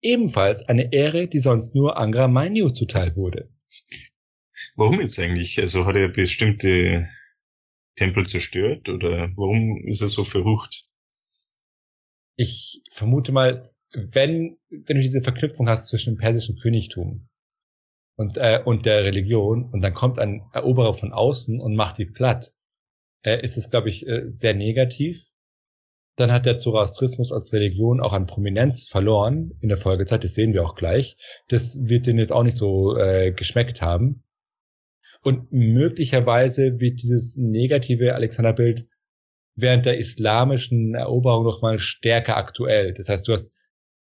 Ebenfalls 0.00 0.62
eine 0.68 0.92
Ehre, 0.92 1.28
die 1.28 1.40
sonst 1.40 1.74
nur 1.74 1.96
Angra 1.96 2.28
Mainyu 2.28 2.70
zuteil 2.70 3.16
wurde. 3.16 3.50
Warum 4.76 5.00
jetzt 5.00 5.18
eigentlich? 5.18 5.60
Also 5.60 5.86
hat 5.86 5.96
er 5.96 6.08
bestimmte 6.08 7.06
Tempel 7.96 8.26
zerstört 8.26 8.88
oder 8.88 9.30
warum 9.36 9.84
ist 9.86 10.00
er 10.00 10.08
so 10.08 10.24
verrucht? 10.24 10.88
Ich 12.36 12.82
vermute 12.90 13.30
mal, 13.30 13.70
wenn, 13.92 14.58
wenn 14.70 14.96
du 14.96 15.02
diese 15.02 15.22
Verknüpfung 15.22 15.68
hast 15.68 15.86
zwischen 15.86 16.14
dem 16.14 16.18
persischen 16.18 16.58
Königtum 16.58 17.28
und, 18.16 18.36
äh, 18.36 18.60
und 18.64 18.86
der 18.86 19.04
Religion 19.04 19.70
und 19.70 19.80
dann 19.82 19.94
kommt 19.94 20.18
ein 20.18 20.42
Eroberer 20.52 20.94
von 20.94 21.12
außen 21.12 21.60
und 21.60 21.76
macht 21.76 21.98
die 21.98 22.06
platt, 22.06 22.52
äh, 23.22 23.40
ist 23.42 23.56
es, 23.56 23.70
glaube 23.70 23.90
ich, 23.90 24.06
äh, 24.08 24.28
sehr 24.28 24.54
negativ. 24.54 25.24
Dann 26.16 26.32
hat 26.32 26.46
der 26.46 26.58
Zoroastrismus 26.58 27.32
als 27.32 27.52
Religion 27.52 28.00
auch 28.00 28.12
an 28.12 28.26
Prominenz 28.26 28.88
verloren 28.88 29.52
in 29.60 29.68
der 29.68 29.78
Folgezeit, 29.78 30.24
das 30.24 30.34
sehen 30.34 30.52
wir 30.52 30.64
auch 30.64 30.74
gleich. 30.74 31.16
Das 31.48 31.78
wird 31.88 32.06
denen 32.06 32.18
jetzt 32.18 32.32
auch 32.32 32.44
nicht 32.44 32.56
so 32.56 32.96
äh, 32.96 33.32
geschmeckt 33.32 33.80
haben. 33.80 34.24
Und 35.24 35.50
möglicherweise 35.52 36.80
wird 36.80 37.02
dieses 37.02 37.38
negative 37.38 38.14
Alexanderbild 38.14 38.86
während 39.56 39.86
der 39.86 39.98
islamischen 39.98 40.94
Eroberung 40.94 41.44
noch 41.44 41.62
mal 41.62 41.78
stärker 41.78 42.36
aktuell. 42.36 42.92
Das 42.92 43.08
heißt, 43.08 43.26
du 43.26 43.32
hast 43.32 43.54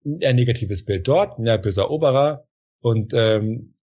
ein 0.05 0.35
negatives 0.35 0.85
Bild 0.85 1.07
dort, 1.07 1.39
ein 1.39 1.63
böser 1.63 1.83
Eroberer 1.83 2.49
und 2.81 3.13
ähm, 3.15 3.77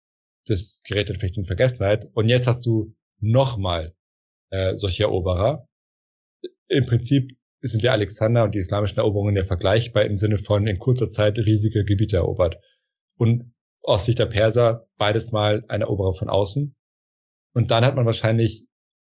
das 0.46 0.82
gerät 0.84 1.10
dann 1.10 1.16
vielleicht 1.16 1.36
in 1.36 1.44
Vergessenheit. 1.44 2.10
Und 2.12 2.28
jetzt 2.28 2.48
hast 2.48 2.66
du 2.66 2.92
nochmal 3.20 3.94
äh, 4.50 4.76
solche 4.76 5.04
Eroberer. 5.04 5.68
Im 6.66 6.86
Prinzip 6.86 7.36
sind 7.60 7.84
der 7.84 7.92
Alexander 7.92 8.42
und 8.42 8.56
die 8.56 8.58
islamischen 8.58 8.98
Eroberungen 8.98 9.36
ja 9.36 9.44
vergleichbar 9.44 10.04
im 10.06 10.18
Sinne 10.18 10.38
von 10.38 10.66
in 10.66 10.80
kurzer 10.80 11.08
Zeit 11.08 11.38
riesige 11.38 11.84
Gebiete 11.84 12.16
erobert. 12.16 12.56
Und 13.16 13.54
aus 13.82 14.06
Sicht 14.06 14.18
der 14.18 14.26
Perser 14.26 14.88
beides 14.96 15.30
mal 15.30 15.64
ein 15.68 15.82
Eroberer 15.82 16.14
von 16.14 16.28
außen. 16.28 16.74
Und 17.54 17.70
dann 17.70 17.84
hat 17.84 17.96
man 17.96 18.06
wahrscheinlich 18.06 18.66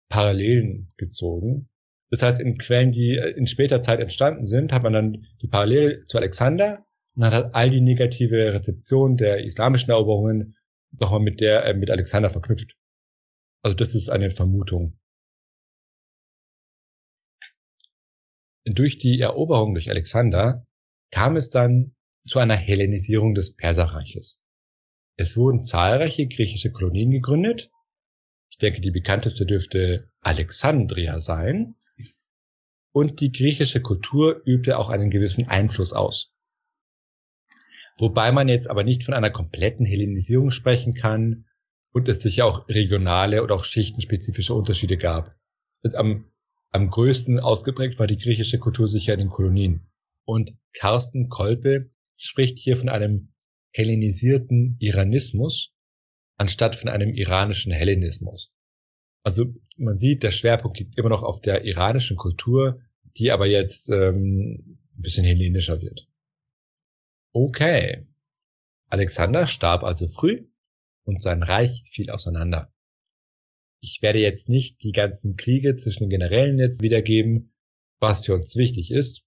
Parallelen 0.08 0.92
gezogen. 0.96 1.68
Das 2.10 2.22
heißt, 2.22 2.40
in 2.40 2.58
Quellen, 2.58 2.92
die 2.92 3.16
in 3.16 3.46
später 3.46 3.82
Zeit 3.82 4.00
entstanden 4.00 4.46
sind, 4.46 4.72
hat 4.72 4.82
man 4.82 4.92
dann 4.92 5.26
die 5.42 5.48
Parallele 5.48 6.04
zu 6.04 6.18
Alexander 6.18 6.84
und 7.16 7.24
hat 7.24 7.54
all 7.54 7.70
die 7.70 7.80
negative 7.80 8.52
Rezeption 8.52 9.16
der 9.16 9.44
islamischen 9.44 9.90
Eroberungen 9.90 10.56
nochmal 10.92 11.20
mit 11.20 11.40
der, 11.40 11.64
äh, 11.64 11.74
mit 11.74 11.90
Alexander 11.90 12.30
verknüpft. 12.30 12.76
Also 13.62 13.76
das 13.76 13.94
ist 13.94 14.08
eine 14.08 14.30
Vermutung. 14.30 14.98
Durch 18.64 18.98
die 18.98 19.20
Eroberung 19.20 19.74
durch 19.74 19.90
Alexander 19.90 20.66
kam 21.10 21.36
es 21.36 21.50
dann 21.50 21.94
zu 22.26 22.38
einer 22.38 22.56
Hellenisierung 22.56 23.34
des 23.34 23.54
Perserreiches. 23.54 24.42
Es 25.16 25.36
wurden 25.36 25.62
zahlreiche 25.62 26.26
griechische 26.26 26.72
Kolonien 26.72 27.10
gegründet. 27.10 27.70
Ich 28.54 28.58
denke, 28.58 28.80
die 28.80 28.92
bekannteste 28.92 29.46
dürfte 29.46 30.12
Alexandria 30.20 31.18
sein. 31.18 31.74
Und 32.92 33.18
die 33.18 33.32
griechische 33.32 33.82
Kultur 33.82 34.42
übte 34.44 34.78
auch 34.78 34.90
einen 34.90 35.10
gewissen 35.10 35.48
Einfluss 35.48 35.92
aus. 35.92 36.32
Wobei 37.98 38.30
man 38.30 38.46
jetzt 38.46 38.70
aber 38.70 38.84
nicht 38.84 39.02
von 39.02 39.12
einer 39.12 39.30
kompletten 39.30 39.84
Hellenisierung 39.84 40.52
sprechen 40.52 40.94
kann 40.94 41.46
und 41.90 42.08
es 42.08 42.22
sicher 42.22 42.46
auch 42.46 42.68
regionale 42.68 43.42
oder 43.42 43.56
auch 43.56 43.64
schichtenspezifische 43.64 44.54
Unterschiede 44.54 44.98
gab. 44.98 45.34
Und 45.82 45.96
am, 45.96 46.30
am 46.70 46.90
größten 46.90 47.40
ausgeprägt 47.40 47.98
war 47.98 48.06
die 48.06 48.18
griechische 48.18 48.60
Kultur 48.60 48.86
sicher 48.86 49.14
in 49.14 49.18
den 49.18 49.30
Kolonien. 49.30 49.90
Und 50.24 50.54
Carsten 50.74 51.28
Kolpe 51.28 51.90
spricht 52.16 52.58
hier 52.58 52.76
von 52.76 52.88
einem 52.88 53.34
hellenisierten 53.72 54.76
Iranismus 54.78 55.73
anstatt 56.36 56.76
von 56.76 56.88
einem 56.88 57.14
iranischen 57.14 57.72
Hellenismus. 57.72 58.52
Also 59.22 59.54
man 59.76 59.96
sieht, 59.96 60.22
der 60.22 60.32
Schwerpunkt 60.32 60.78
liegt 60.78 60.98
immer 60.98 61.08
noch 61.08 61.22
auf 61.22 61.40
der 61.40 61.64
iranischen 61.64 62.16
Kultur, 62.16 62.80
die 63.16 63.30
aber 63.30 63.46
jetzt 63.46 63.88
ähm, 63.90 64.78
ein 64.96 65.02
bisschen 65.02 65.24
hellenischer 65.24 65.80
wird. 65.80 66.06
Okay. 67.32 68.06
Alexander 68.88 69.46
starb 69.46 69.82
also 69.82 70.08
früh 70.08 70.46
und 71.04 71.20
sein 71.20 71.42
Reich 71.42 71.84
fiel 71.88 72.10
auseinander. 72.10 72.72
Ich 73.80 74.00
werde 74.02 74.20
jetzt 74.20 74.48
nicht 74.48 74.82
die 74.82 74.92
ganzen 74.92 75.36
Kriege 75.36 75.76
zwischen 75.76 76.04
den 76.04 76.10
Generälen 76.10 76.58
jetzt 76.58 76.80
wiedergeben, 76.80 77.54
was 77.98 78.24
für 78.24 78.34
uns 78.34 78.56
wichtig 78.56 78.90
ist. 78.90 79.26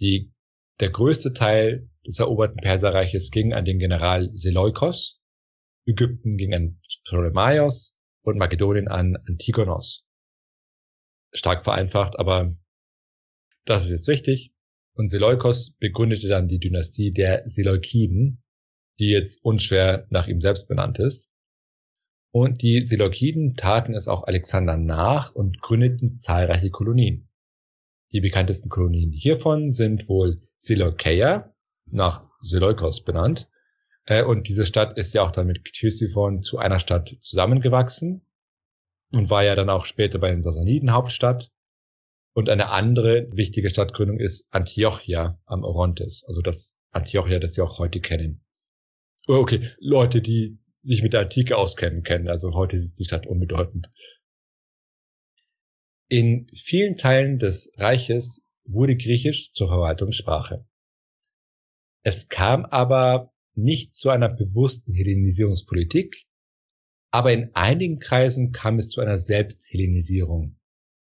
Die, 0.00 0.32
der 0.80 0.90
größte 0.90 1.32
Teil 1.32 1.90
des 2.06 2.18
eroberten 2.18 2.58
Perserreiches 2.58 3.30
ging 3.30 3.52
an 3.52 3.64
den 3.64 3.78
General 3.78 4.30
Seleukos, 4.34 5.15
Ägypten 5.86 6.36
ging 6.36 6.52
an 6.52 6.80
Ptolemaios 7.04 7.96
und 8.22 8.38
Makedonien 8.38 8.88
an 8.88 9.16
Antigonos. 9.26 10.04
Stark 11.32 11.62
vereinfacht, 11.62 12.18
aber 12.18 12.56
das 13.64 13.84
ist 13.84 13.90
jetzt 13.90 14.08
wichtig. 14.08 14.52
Und 14.94 15.08
Seleukos 15.08 15.76
begründete 15.78 16.28
dann 16.28 16.48
die 16.48 16.58
Dynastie 16.58 17.10
der 17.10 17.48
Seleukiden, 17.48 18.42
die 18.98 19.10
jetzt 19.10 19.44
unschwer 19.44 20.06
nach 20.10 20.26
ihm 20.26 20.40
selbst 20.40 20.68
benannt 20.68 20.98
ist. 20.98 21.28
Und 22.32 22.62
die 22.62 22.80
Seleukiden 22.80 23.54
taten 23.54 23.94
es 23.94 24.08
auch 24.08 24.24
Alexander 24.24 24.76
nach 24.76 25.34
und 25.34 25.60
gründeten 25.60 26.18
zahlreiche 26.18 26.70
Kolonien. 26.70 27.28
Die 28.12 28.20
bekanntesten 28.20 28.70
Kolonien 28.70 29.10
hiervon 29.12 29.72
sind 29.72 30.08
wohl 30.08 30.42
Seleukeia, 30.58 31.54
nach 31.86 32.28
Seleukos 32.40 33.04
benannt. 33.04 33.48
Äh, 34.06 34.22
und 34.24 34.48
diese 34.48 34.66
Stadt 34.66 34.96
ist 34.96 35.12
ja 35.12 35.22
auch 35.22 35.30
dann 35.30 35.46
mit 35.46 35.64
Ktesiphon 35.64 36.42
zu 36.42 36.58
einer 36.58 36.80
Stadt 36.80 37.16
zusammengewachsen 37.20 38.24
und 39.12 39.30
war 39.30 39.44
ja 39.44 39.54
dann 39.54 39.68
auch 39.68 39.84
später 39.84 40.18
bei 40.18 40.30
den 40.30 40.42
Sassaniden 40.42 40.92
Hauptstadt. 40.92 41.50
Und 42.32 42.50
eine 42.50 42.68
andere 42.68 43.28
wichtige 43.30 43.70
Stadtgründung 43.70 44.20
ist 44.20 44.46
Antiochia 44.50 45.40
am 45.46 45.64
Orontes, 45.64 46.24
also 46.26 46.42
das 46.42 46.76
Antiochia, 46.90 47.38
das 47.38 47.54
Sie 47.54 47.62
auch 47.62 47.78
heute 47.78 48.00
kennen. 48.00 48.44
Oh, 49.26 49.36
okay, 49.36 49.70
Leute, 49.78 50.20
die 50.20 50.58
sich 50.82 51.02
mit 51.02 51.14
der 51.14 51.22
Antike 51.22 51.56
auskennen, 51.56 52.02
kennen, 52.02 52.28
also 52.28 52.52
heute 52.52 52.76
ist 52.76 52.98
die 52.98 53.06
Stadt 53.06 53.26
unbedeutend. 53.26 53.90
In 56.08 56.46
vielen 56.54 56.96
Teilen 56.96 57.38
des 57.38 57.72
Reiches 57.76 58.44
wurde 58.64 58.96
Griechisch 58.96 59.52
zur 59.52 59.68
Verwaltungssprache. 59.68 60.66
Es 62.02 62.28
kam 62.28 62.64
aber 62.66 63.32
nicht 63.56 63.94
zu 63.94 64.10
einer 64.10 64.28
bewussten 64.28 64.92
Hellenisierungspolitik, 64.92 66.26
aber 67.10 67.32
in 67.32 67.50
einigen 67.54 67.98
Kreisen 67.98 68.52
kam 68.52 68.78
es 68.78 68.90
zu 68.90 69.00
einer 69.00 69.18
Selbsthellenisierung. 69.18 70.58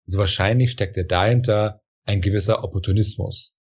Also 0.07 0.19
wahrscheinlich 0.19 0.71
steckt 0.71 0.97
dahinter 1.11 1.81
ein 2.05 2.21
gewisser 2.21 2.63
Opportunismus. 2.63 3.57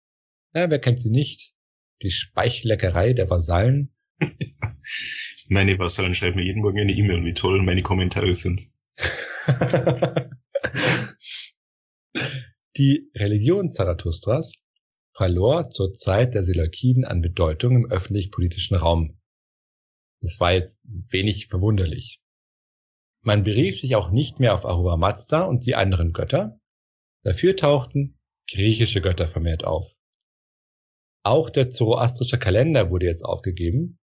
Ja, 0.54 0.68
wer 0.68 0.78
kennt 0.78 1.00
sie 1.00 1.10
nicht? 1.10 1.54
Die 2.02 2.10
Speichelleckerei 2.10 3.14
der 3.14 3.30
Vasallen. 3.30 3.94
meine 5.48 5.78
Vasallen 5.78 6.14
schreiben 6.14 6.36
mir 6.36 6.44
jeden 6.44 6.60
Morgen 6.60 6.80
eine 6.80 6.92
E-Mail, 6.92 7.24
wie 7.24 7.34
toll 7.34 7.62
meine 7.62 7.82
Kommentare 7.82 8.34
sind. 8.34 8.70
die 12.76 13.10
Religion 13.14 13.70
Zarathustras 13.70 14.62
verlor 15.22 15.70
zur 15.70 15.92
Zeit 15.92 16.34
der 16.34 16.42
Seleukiden 16.42 17.04
an 17.04 17.20
Bedeutung 17.20 17.76
im 17.76 17.88
öffentlich-politischen 17.88 18.74
Raum. 18.76 19.20
Das 20.20 20.40
war 20.40 20.52
jetzt 20.52 20.88
wenig 21.10 21.46
verwunderlich. 21.46 22.20
Man 23.20 23.44
berief 23.44 23.78
sich 23.78 23.94
auch 23.94 24.10
nicht 24.10 24.40
mehr 24.40 24.52
auf 24.52 24.66
Ahura 24.66 24.96
Mazda 24.96 25.42
und 25.42 25.64
die 25.64 25.76
anderen 25.76 26.12
Götter. 26.12 26.58
Dafür 27.22 27.54
tauchten 27.54 28.18
griechische 28.50 29.00
Götter 29.00 29.28
vermehrt 29.28 29.62
auf. 29.62 29.94
Auch 31.22 31.50
der 31.50 31.70
zoroastrische 31.70 32.40
Kalender 32.40 32.90
wurde 32.90 33.06
jetzt 33.06 33.22
aufgegeben. 33.24 34.00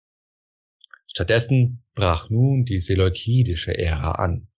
Stattdessen 1.08 1.84
brach 1.96 2.30
nun 2.30 2.64
die 2.64 2.78
seleukidische 2.78 3.76
Ära 3.76 4.12
an. 4.12 4.52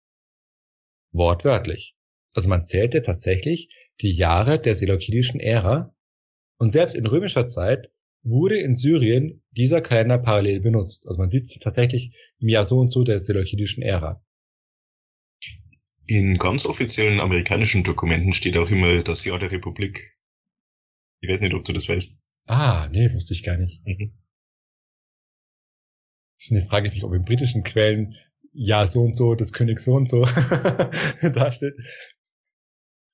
Wortwörtlich. 1.14 1.96
Also 2.34 2.50
man 2.50 2.66
zählte 2.66 3.02
tatsächlich 3.02 3.74
die 4.02 4.12
Jahre 4.12 4.60
der 4.60 4.76
seleukidischen 4.76 5.40
Ära 5.40 5.96
und 6.60 6.70
selbst 6.70 6.96
in 6.96 7.08
römischer 7.08 7.48
Zeit 7.48 7.90
wurde 8.22 8.60
in 8.60 8.76
Syrien 8.76 9.42
dieser 9.52 9.82
Kalender 9.82 10.18
parallel 10.18 10.60
benutzt. 10.60 11.08
Also 11.08 11.20
man 11.20 11.30
sieht 11.30 11.46
es 11.46 11.58
tatsächlich 11.58 12.16
im 12.40 12.50
Jahr 12.50 12.66
so 12.66 12.80
und 12.80 12.92
so 12.92 13.04
der 13.04 13.22
seleukidischen 13.22 13.82
Ära. 13.82 14.24
In 16.06 16.38
ganz 16.38 16.66
offiziellen 16.66 17.20
amerikanischen 17.20 17.84
Dokumenten 17.84 18.34
steht 18.34 18.58
auch 18.58 18.70
immer 18.70 19.04
das 19.04 19.24
Jahr 19.24 19.40
der 19.40 19.52
Republik. 19.52 20.18
Ich 21.22 21.30
weiß 21.30 21.42
nicht, 21.42 21.54
ob 21.54 21.64
du 21.64 21.72
das 21.72 21.88
weißt. 21.88 22.22
Ah, 22.46 22.90
nee, 22.92 23.14
wusste 23.14 23.34
ich 23.34 23.44
gar 23.44 23.58
nicht. 23.58 23.86
Mhm. 23.86 24.18
Jetzt 26.40 26.70
frage 26.70 26.88
ich 26.88 26.94
mich, 26.94 27.04
ob 27.04 27.14
in 27.14 27.26
britischen 27.26 27.64
Quellen 27.64 28.16
ja 28.52 28.88
so 28.88 29.04
und 29.04 29.16
so 29.16 29.36
des 29.36 29.54
Königs 29.54 29.86
so 29.86 29.94
und 29.94 30.10
so 30.10 30.26
da 31.22 31.52
steht. 31.52 31.76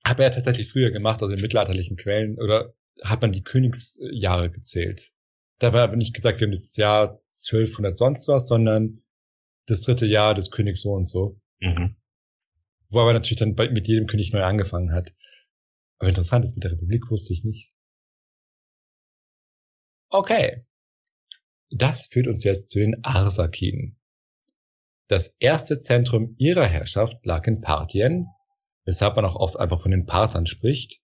Hat 0.04 0.20
er 0.20 0.32
tatsächlich 0.32 0.70
früher 0.70 0.92
gemacht, 0.92 1.22
also 1.22 1.34
in 1.34 1.42
mittelalterlichen 1.42 1.98
Quellen, 1.98 2.40
oder 2.40 2.74
hat 3.04 3.22
man 3.22 3.32
die 3.32 3.44
Königsjahre 3.44 4.52
gezählt. 4.52 5.12
Da 5.60 5.74
war 5.74 5.84
aber 5.84 5.96
nicht 5.96 6.14
gesagt, 6.14 6.40
wir 6.40 6.48
haben 6.48 6.52
das 6.54 6.76
Jahr 6.76 7.22
1200 7.48 7.98
sonst 7.98 8.28
was, 8.28 8.48
sondern 8.48 9.04
das 9.68 9.82
dritte 9.82 10.06
Jahr 10.06 10.34
des 10.34 10.52
Königs 10.52 10.82
so 10.82 10.92
und 10.92 11.10
so. 11.10 11.40
Mhm. 11.60 11.96
Wo 12.90 13.00
aber 13.00 13.14
natürlich 13.14 13.40
dann 13.40 13.56
mit 13.74 13.88
jedem 13.88 14.08
König 14.08 14.32
neu 14.32 14.44
angefangen 14.44 14.92
hat. 14.94 15.14
Aber 15.98 16.10
interessant 16.10 16.46
ist, 16.46 16.56
mit 16.56 16.64
der 16.64 16.72
Republik 16.72 17.10
wusste 17.10 17.34
ich 17.34 17.44
nicht. 17.44 17.72
Okay. 20.10 20.66
Das 21.72 22.08
führt 22.08 22.28
uns 22.28 22.44
jetzt 22.44 22.70
zu 22.70 22.80
den 22.80 23.04
Arsakiden. 23.04 24.00
Das 25.08 25.36
erste 25.40 25.80
Zentrum 25.82 26.36
ihrer 26.38 26.66
Herrschaft 26.66 27.26
lag 27.26 27.46
in 27.48 27.62
Parthien, 27.62 28.28
weshalb 28.86 29.16
man 29.16 29.26
auch 29.26 29.36
oft 29.36 29.58
einfach 29.58 29.82
von 29.82 29.92
den 29.92 30.06
Parthern 30.06 30.48
spricht. 30.48 31.02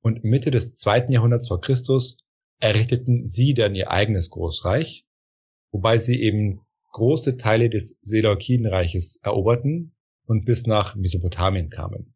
Und 0.00 0.24
Mitte 0.24 0.50
des 0.50 0.74
zweiten 0.74 1.12
Jahrhunderts 1.12 1.48
vor 1.48 1.60
Christus 1.60 2.18
errichteten 2.60 3.26
sie 3.26 3.54
dann 3.54 3.74
ihr 3.74 3.90
eigenes 3.90 4.30
Großreich, 4.30 5.06
wobei 5.70 5.98
sie 5.98 6.20
eben 6.20 6.60
große 6.92 7.36
Teile 7.36 7.70
des 7.70 7.98
Seleukidenreiches 8.02 9.20
eroberten 9.22 9.94
und 10.24 10.44
bis 10.44 10.66
nach 10.66 10.94
Mesopotamien 10.96 11.70
kamen. 11.70 12.14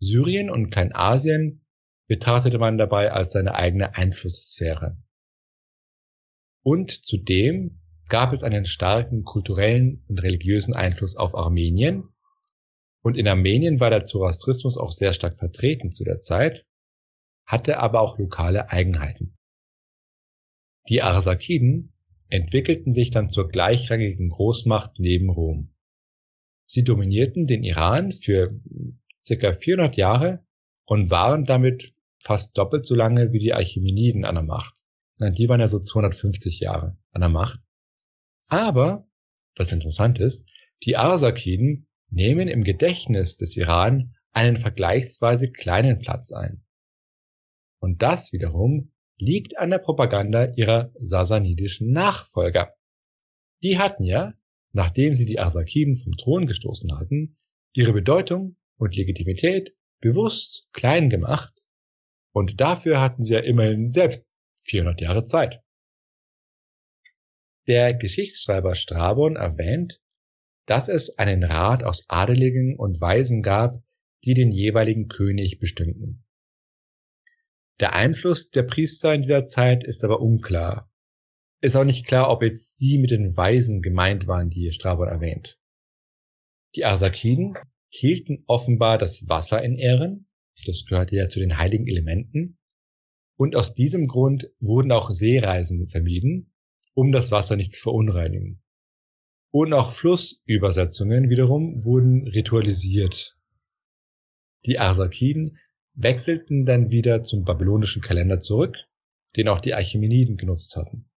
Syrien 0.00 0.50
und 0.50 0.70
Kleinasien 0.70 1.64
betrachtete 2.06 2.58
man 2.58 2.78
dabei 2.78 3.12
als 3.12 3.32
seine 3.32 3.54
eigene 3.54 3.94
Einflusssphäre. 3.94 4.96
Und 6.62 7.04
zudem 7.04 7.80
gab 8.08 8.32
es 8.32 8.42
einen 8.42 8.64
starken 8.64 9.24
kulturellen 9.24 10.04
und 10.08 10.22
religiösen 10.22 10.74
Einfluss 10.74 11.16
auf 11.16 11.34
Armenien. 11.34 12.08
Und 13.02 13.16
in 13.16 13.28
Armenien 13.28 13.80
war 13.80 13.90
der 13.90 14.04
Zoroastrismus 14.04 14.76
auch 14.76 14.90
sehr 14.90 15.12
stark 15.12 15.38
vertreten 15.38 15.92
zu 15.92 16.04
der 16.04 16.18
Zeit, 16.18 16.66
hatte 17.48 17.78
aber 17.78 18.02
auch 18.02 18.18
lokale 18.18 18.68
Eigenheiten. 18.68 19.34
Die 20.88 21.02
Arsakiden 21.02 21.94
entwickelten 22.28 22.92
sich 22.92 23.10
dann 23.10 23.30
zur 23.30 23.48
gleichrangigen 23.48 24.28
Großmacht 24.28 24.98
neben 24.98 25.30
Rom. 25.30 25.74
Sie 26.66 26.84
dominierten 26.84 27.46
den 27.46 27.64
Iran 27.64 28.12
für 28.12 28.60
circa 29.24 29.54
400 29.54 29.96
Jahre 29.96 30.44
und 30.84 31.10
waren 31.10 31.46
damit 31.46 31.94
fast 32.18 32.58
doppelt 32.58 32.84
so 32.84 32.94
lange 32.94 33.32
wie 33.32 33.38
die 33.38 33.54
Achämeniden 33.54 34.26
an 34.26 34.34
der 34.34 34.44
Macht. 34.44 34.82
Die 35.18 35.48
waren 35.48 35.60
ja 35.60 35.68
so 35.68 35.80
250 35.80 36.60
Jahre 36.60 36.98
an 37.12 37.22
der 37.22 37.30
Macht. 37.30 37.60
Aber, 38.48 39.08
was 39.56 39.72
interessant 39.72 40.20
ist, 40.20 40.46
die 40.84 40.98
Arsakiden 40.98 41.86
nehmen 42.10 42.48
im 42.48 42.62
Gedächtnis 42.62 43.38
des 43.38 43.56
Iran 43.56 44.14
einen 44.32 44.58
vergleichsweise 44.58 45.50
kleinen 45.50 45.98
Platz 45.98 46.32
ein. 46.32 46.62
Und 47.80 48.02
das 48.02 48.32
wiederum 48.32 48.92
liegt 49.16 49.58
an 49.58 49.70
der 49.70 49.78
Propaganda 49.78 50.52
ihrer 50.56 50.92
sasanidischen 50.98 51.90
Nachfolger. 51.90 52.74
Die 53.62 53.78
hatten 53.78 54.04
ja 54.04 54.34
nachdem 54.72 55.14
sie 55.14 55.26
die 55.26 55.38
Arsakiden 55.38 55.96
vom 55.96 56.16
Thron 56.16 56.46
gestoßen 56.46 56.96
hatten, 56.98 57.36
ihre 57.74 57.92
Bedeutung 57.92 58.56
und 58.76 58.96
Legitimität 58.96 59.74
bewusst 60.00 60.68
klein 60.72 61.10
gemacht 61.10 61.66
und 62.32 62.60
dafür 62.60 63.00
hatten 63.00 63.22
sie 63.22 63.34
ja 63.34 63.40
immerhin 63.40 63.90
selbst 63.90 64.26
400 64.64 65.00
Jahre 65.00 65.24
Zeit. 65.24 65.62
Der 67.66 67.94
Geschichtsschreiber 67.94 68.74
Strabon 68.74 69.36
erwähnt, 69.36 70.00
dass 70.66 70.88
es 70.88 71.18
einen 71.18 71.42
Rat 71.44 71.82
aus 71.82 72.04
Adeligen 72.08 72.76
und 72.76 73.00
Weisen 73.00 73.42
gab, 73.42 73.82
die 74.24 74.34
den 74.34 74.52
jeweiligen 74.52 75.08
König 75.08 75.58
bestimmten. 75.58 76.24
Der 77.80 77.94
Einfluss 77.94 78.50
der 78.50 78.64
Priester 78.64 79.14
in 79.14 79.22
dieser 79.22 79.46
Zeit 79.46 79.84
ist 79.84 80.04
aber 80.04 80.20
unklar 80.20 80.88
ist 81.60 81.76
auch 81.76 81.84
nicht 81.84 82.06
klar, 82.06 82.30
ob 82.30 82.42
jetzt 82.42 82.78
sie 82.78 82.98
mit 82.98 83.10
den 83.10 83.36
Weisen 83.36 83.82
gemeint 83.82 84.26
waren, 84.26 84.50
die 84.50 84.70
Strabon 84.72 85.08
erwähnt. 85.08 85.58
Die 86.76 86.84
Arsakiden 86.84 87.56
hielten 87.88 88.44
offenbar 88.46 88.98
das 88.98 89.28
Wasser 89.28 89.62
in 89.62 89.74
Ehren, 89.74 90.28
das 90.66 90.84
gehörte 90.86 91.16
ja 91.16 91.28
zu 91.28 91.40
den 91.40 91.58
heiligen 91.58 91.88
Elementen, 91.88 92.58
und 93.36 93.56
aus 93.56 93.74
diesem 93.74 94.08
Grund 94.08 94.50
wurden 94.58 94.92
auch 94.92 95.10
Seereisen 95.10 95.88
vermieden, 95.88 96.52
um 96.94 97.12
das 97.12 97.30
Wasser 97.30 97.56
nicht 97.56 97.72
zu 97.72 97.82
verunreinigen. 97.82 98.62
Und 99.50 99.72
auch 99.72 99.92
Flussübersetzungen 99.92 101.30
wiederum 101.30 101.84
wurden 101.84 102.26
ritualisiert. 102.26 103.36
Die 104.66 104.78
Arsakiden 104.78 105.58
wechselten 106.00 106.64
dann 106.64 106.90
wieder 106.90 107.22
zum 107.22 107.44
babylonischen 107.44 108.02
Kalender 108.02 108.40
zurück, 108.40 108.76
den 109.36 109.48
auch 109.48 109.60
die 109.60 109.74
Achämeniden 109.74 110.36
genutzt 110.36 110.76
hatten 110.76 111.08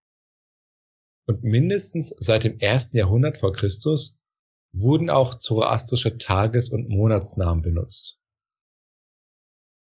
und 1.31 1.43
mindestens 1.43 2.13
seit 2.19 2.43
dem 2.43 2.59
ersten 2.59 2.97
Jahrhundert 2.97 3.37
vor 3.37 3.53
Christus 3.53 4.19
wurden 4.73 5.09
auch 5.09 5.39
zoroastrische 5.39 6.17
Tages- 6.17 6.69
und 6.69 6.89
Monatsnamen 6.89 7.61
benutzt. 7.61 8.19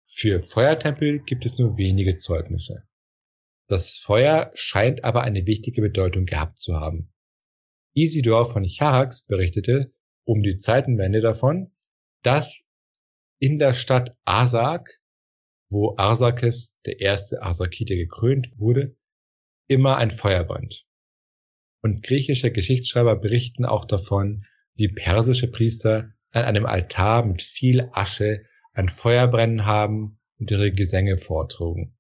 Für 0.07 0.43
Feuertempel 0.43 1.21
gibt 1.21 1.45
es 1.45 1.59
nur 1.59 1.77
wenige 1.77 2.17
Zeugnisse. 2.17 2.87
Das 3.67 3.99
Feuer 3.99 4.53
scheint 4.55 5.03
aber 5.03 5.23
eine 5.23 5.47
wichtige 5.47 5.81
Bedeutung 5.81 6.27
gehabt 6.27 6.59
zu 6.59 6.75
haben. 6.75 7.13
Isidor 7.95 8.53
von 8.53 8.65
Charax 8.65 9.25
berichtete 9.25 9.93
um 10.25 10.43
die 10.43 10.57
Zeitenwende 10.57 11.21
davon, 11.21 11.73
dass 12.23 12.65
in 13.39 13.59
der 13.59 13.75
Stadt 13.75 14.17
Arsak, 14.25 15.01
wo 15.71 15.97
Arsakes, 15.97 16.79
der 16.87 17.01
erste 17.01 17.43
Arsakite, 17.43 17.97
gekrönt 17.97 18.59
wurde, 18.59 18.97
immer 19.67 19.97
ein 19.97 20.11
Feuer 20.11 20.45
brennt 20.45 20.85
und 21.85 22.03
griechische 22.03 22.51
Geschichtsschreiber 22.51 23.15
berichten 23.15 23.67
auch 23.67 23.85
davon, 23.85 24.47
wie 24.75 24.89
persische 24.89 25.49
Priester 25.49 26.15
an 26.31 26.45
einem 26.45 26.65
Altar 26.65 27.27
mit 27.27 27.43
viel 27.43 27.91
Asche 27.93 28.47
ein 28.73 28.89
Feuer 28.89 29.27
brennen 29.29 29.67
haben 29.67 30.19
und 30.39 30.51
ihre 30.51 30.73
Gesänge 30.73 31.19
vortrugen. 31.19 31.95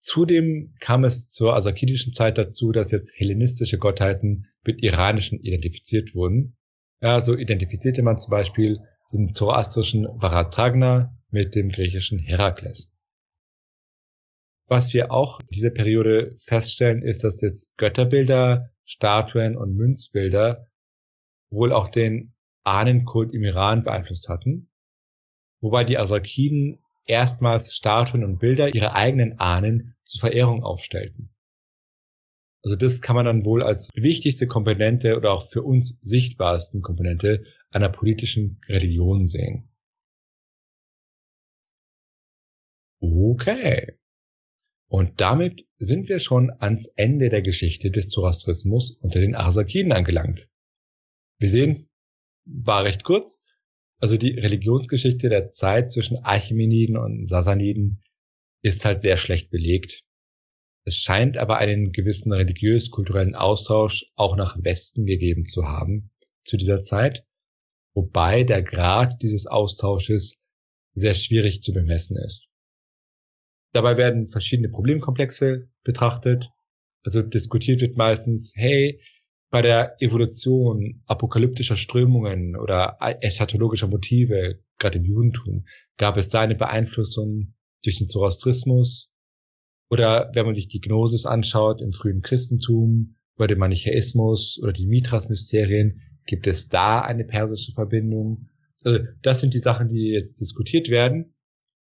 Zudem 0.00 0.74
kam 0.80 1.04
es 1.04 1.30
zur 1.30 1.54
asakidischen 1.54 2.12
Zeit 2.12 2.38
dazu, 2.38 2.72
dass 2.72 2.90
jetzt 2.90 3.12
hellenistische 3.14 3.78
Gottheiten 3.78 4.48
mit 4.64 4.82
iranischen 4.82 5.38
identifiziert 5.38 6.12
wurden. 6.16 6.56
Ja, 7.00 7.20
so 7.20 7.34
identifizierte 7.36 8.02
man 8.02 8.18
zum 8.18 8.30
Beispiel 8.30 8.80
den 9.12 9.32
zoroastrischen 9.32 10.06
Varatragna 10.20 11.16
mit 11.30 11.54
dem 11.54 11.70
griechischen 11.70 12.18
Herakles. 12.18 12.92
Was 14.68 14.92
wir 14.92 15.12
auch 15.12 15.40
in 15.40 15.46
dieser 15.46 15.70
Periode 15.70 16.36
feststellen, 16.44 17.02
ist, 17.02 17.22
dass 17.22 17.40
jetzt 17.40 17.76
Götterbilder, 17.76 18.70
Statuen 18.84 19.56
und 19.56 19.76
Münzbilder 19.76 20.66
wohl 21.50 21.72
auch 21.72 21.88
den 21.88 22.34
Ahnenkult 22.64 23.32
im 23.32 23.44
Iran 23.44 23.84
beeinflusst 23.84 24.28
hatten, 24.28 24.68
wobei 25.60 25.84
die 25.84 25.98
Asakiden 25.98 26.80
erstmals 27.04 27.74
Statuen 27.74 28.24
und 28.24 28.38
Bilder 28.38 28.74
ihrer 28.74 28.96
eigenen 28.96 29.38
Ahnen 29.38 29.94
zur 30.02 30.20
Verehrung 30.20 30.64
aufstellten. 30.64 31.35
Also 32.66 32.74
das 32.74 33.00
kann 33.00 33.14
man 33.14 33.26
dann 33.26 33.44
wohl 33.44 33.62
als 33.62 33.90
wichtigste 33.94 34.48
Komponente 34.48 35.16
oder 35.16 35.32
auch 35.32 35.48
für 35.48 35.62
uns 35.62 36.00
sichtbarsten 36.02 36.82
Komponente 36.82 37.44
einer 37.70 37.88
politischen 37.88 38.60
Religion 38.68 39.24
sehen. 39.24 39.68
Okay. 42.98 44.00
Und 44.88 45.20
damit 45.20 45.64
sind 45.78 46.08
wir 46.08 46.18
schon 46.18 46.50
ans 46.58 46.88
Ende 46.96 47.28
der 47.28 47.42
Geschichte 47.42 47.92
des 47.92 48.08
Zoroastrismus 48.08 48.98
unter 49.00 49.20
den 49.20 49.36
Arsakiden 49.36 49.92
angelangt. 49.92 50.48
Wir 51.38 51.48
sehen, 51.48 51.88
war 52.46 52.82
recht 52.82 53.04
kurz. 53.04 53.44
Also 54.00 54.16
die 54.16 54.40
Religionsgeschichte 54.40 55.28
der 55.28 55.50
Zeit 55.50 55.92
zwischen 55.92 56.16
Archimeniden 56.24 56.96
und 56.96 57.28
Sasaniden 57.28 58.02
ist 58.62 58.84
halt 58.84 59.02
sehr 59.02 59.18
schlecht 59.18 59.50
belegt. 59.50 60.05
Es 60.88 60.98
scheint 60.98 61.36
aber 61.36 61.58
einen 61.58 61.90
gewissen 61.90 62.32
religiös-kulturellen 62.32 63.34
Austausch 63.34 64.06
auch 64.14 64.36
nach 64.36 64.56
Westen 64.62 65.04
gegeben 65.04 65.44
zu 65.44 65.64
haben 65.64 66.12
zu 66.44 66.56
dieser 66.56 66.80
Zeit, 66.80 67.26
wobei 67.92 68.44
der 68.44 68.62
Grad 68.62 69.20
dieses 69.20 69.48
Austausches 69.48 70.38
sehr 70.94 71.14
schwierig 71.14 71.62
zu 71.62 71.72
bemessen 71.72 72.16
ist. 72.16 72.48
Dabei 73.72 73.96
werden 73.96 74.28
verschiedene 74.28 74.68
Problemkomplexe 74.68 75.68
betrachtet. 75.82 76.50
Also 77.02 77.20
diskutiert 77.20 77.80
wird 77.80 77.96
meistens, 77.96 78.52
hey, 78.54 79.00
bei 79.50 79.62
der 79.62 80.00
Evolution 80.00 81.02
apokalyptischer 81.06 81.76
Strömungen 81.76 82.54
oder 82.56 82.96
eschatologischer 83.00 83.88
Motive, 83.88 84.60
gerade 84.78 84.98
im 84.98 85.04
Judentum, 85.04 85.66
gab 85.96 86.16
es 86.16 86.28
da 86.28 86.42
eine 86.42 86.54
Beeinflussung 86.54 87.54
durch 87.82 87.98
den 87.98 88.08
Zoroastrismus? 88.08 89.10
Oder 89.90 90.30
wenn 90.34 90.46
man 90.46 90.54
sich 90.54 90.68
die 90.68 90.80
Gnosis 90.80 91.26
anschaut 91.26 91.80
im 91.80 91.92
frühen 91.92 92.22
Christentum 92.22 93.16
oder 93.36 93.48
den 93.48 93.58
Manichäismus 93.58 94.58
oder 94.62 94.72
die 94.72 94.86
Mithras-Mysterien, 94.86 96.00
gibt 96.26 96.46
es 96.46 96.68
da 96.68 97.00
eine 97.00 97.24
persische 97.24 97.72
Verbindung? 97.72 98.48
Also 98.84 99.00
das 99.22 99.40
sind 99.40 99.54
die 99.54 99.60
Sachen, 99.60 99.88
die 99.88 100.08
jetzt 100.08 100.40
diskutiert 100.40 100.90
werden 100.90 101.36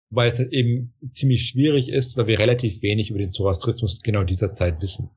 weil 0.10 0.30
es 0.30 0.40
halt 0.40 0.52
eben 0.54 0.94
ziemlich 1.10 1.48
schwierig 1.48 1.90
ist, 1.90 2.18
weil 2.18 2.28
wir 2.28 2.40
relativ 2.40 2.82
wenig 2.82 3.10
über 3.10 3.20
den 3.20 3.32
Zoroastrismus 3.32 4.02
genau 4.02 4.24
dieser 4.24 4.54
Zeit 4.54 4.82
wissen. 4.82 5.12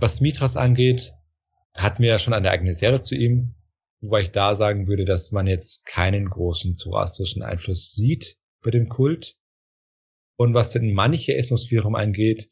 Was 0.00 0.20
Mithras 0.20 0.56
angeht, 0.56 1.12
hatten 1.76 2.02
wir 2.02 2.10
ja 2.10 2.18
schon 2.18 2.34
eine 2.34 2.50
eigene 2.50 2.74
Serie 2.74 3.02
zu 3.02 3.16
ihm, 3.16 3.54
wobei 4.00 4.22
ich 4.22 4.30
da 4.30 4.56
sagen 4.56 4.86
würde, 4.86 5.04
dass 5.04 5.32
man 5.32 5.46
jetzt 5.46 5.84
keinen 5.86 6.28
großen 6.28 6.76
zoroastrischen 6.76 7.42
Einfluss 7.42 7.92
sieht 7.92 8.36
bei 8.62 8.70
dem 8.70 8.88
Kult. 8.88 9.36
Und 10.36 10.54
was 10.54 10.70
den 10.70 10.92
Manichäismus-Virum 10.92 11.94
angeht, 11.94 12.50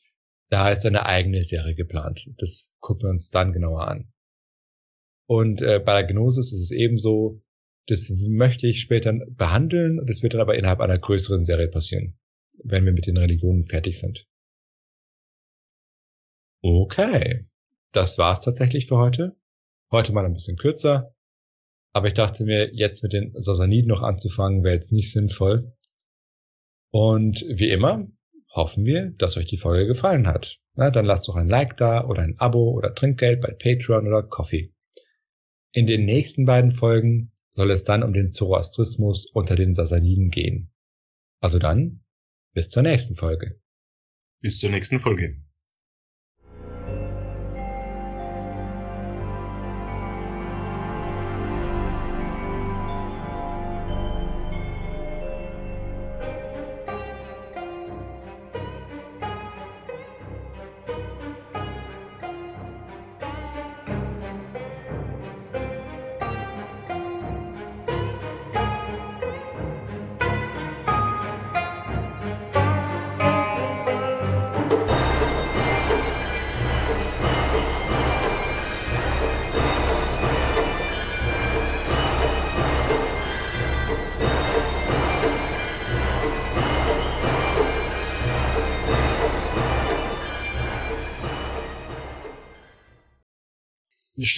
da 0.51 0.71
ist 0.71 0.85
eine 0.85 1.07
eigene 1.07 1.45
Serie 1.45 1.75
geplant. 1.75 2.29
Das 2.39 2.73
gucken 2.81 3.05
wir 3.05 3.11
uns 3.11 3.31
dann 3.31 3.53
genauer 3.53 3.87
an. 3.87 4.13
Und 5.27 5.63
äh, 5.63 5.79
bei 5.79 6.03
der 6.03 6.13
Gnosis 6.13 6.53
ist 6.53 6.61
es 6.61 6.71
ebenso, 6.73 7.43
das 7.87 8.11
möchte 8.11 8.67
ich 8.67 8.81
später 8.81 9.13
behandeln. 9.13 10.05
Das 10.07 10.23
wird 10.23 10.35
dann 10.35 10.41
aber 10.41 10.57
innerhalb 10.57 10.81
einer 10.81 10.99
größeren 10.99 11.45
Serie 11.45 11.69
passieren, 11.69 12.19
wenn 12.63 12.85
wir 12.85 12.93
mit 12.93 13.07
den 13.07 13.17
Religionen 13.17 13.67
fertig 13.67 13.99
sind. 13.99 14.27
Okay. 16.63 17.47
Das 17.93 18.19
war's 18.19 18.43
tatsächlich 18.43 18.87
für 18.87 18.97
heute. 18.97 19.37
Heute 19.91 20.13
mal 20.13 20.25
ein 20.25 20.35
bisschen 20.35 20.57
kürzer. 20.57 21.15
Aber 21.93 22.09
ich 22.09 22.15
dachte 22.15 22.45
mir, 22.45 22.73
jetzt 22.73 23.03
mit 23.03 23.13
den 23.13 23.33
Sasaniden 23.35 23.89
noch 23.89 24.03
anzufangen, 24.03 24.63
wäre 24.63 24.75
jetzt 24.75 24.93
nicht 24.93 25.11
sinnvoll. 25.11 25.73
Und 26.91 27.45
wie 27.49 27.71
immer 27.71 28.09
hoffen 28.53 28.85
wir, 28.85 29.11
dass 29.19 29.37
euch 29.37 29.47
die 29.47 29.57
Folge 29.57 29.87
gefallen 29.87 30.27
hat. 30.27 30.59
Na, 30.75 30.91
dann 30.91 31.05
lasst 31.05 31.29
doch 31.29 31.37
ein 31.37 31.49
Like 31.49 31.77
da 31.77 32.07
oder 32.07 32.23
ein 32.23 32.39
Abo 32.39 32.71
oder 32.71 32.95
Trinkgeld 32.95 33.41
bei 33.41 33.53
Patreon 33.53 34.07
oder 34.07 34.23
Coffee. 34.23 34.73
In 35.73 35.87
den 35.87 36.05
nächsten 36.05 36.45
beiden 36.47 36.73
Folgen 36.73 37.33
soll 37.53 37.71
es 37.71 37.85
dann 37.85 38.03
um 38.03 38.13
den 38.13 38.31
Zoroastrismus 38.31 39.31
unter 39.33 39.55
den 39.55 39.75
Sasaniden 39.75 40.31
gehen. 40.31 40.73
Also 41.41 41.59
dann, 41.59 42.05
bis 42.55 42.71
zur 42.71 42.83
nächsten 42.83 43.15
Folge. 43.15 43.61
Bis 44.41 44.59
zur 44.59 44.71
nächsten 44.71 44.99
Folge. 44.99 45.37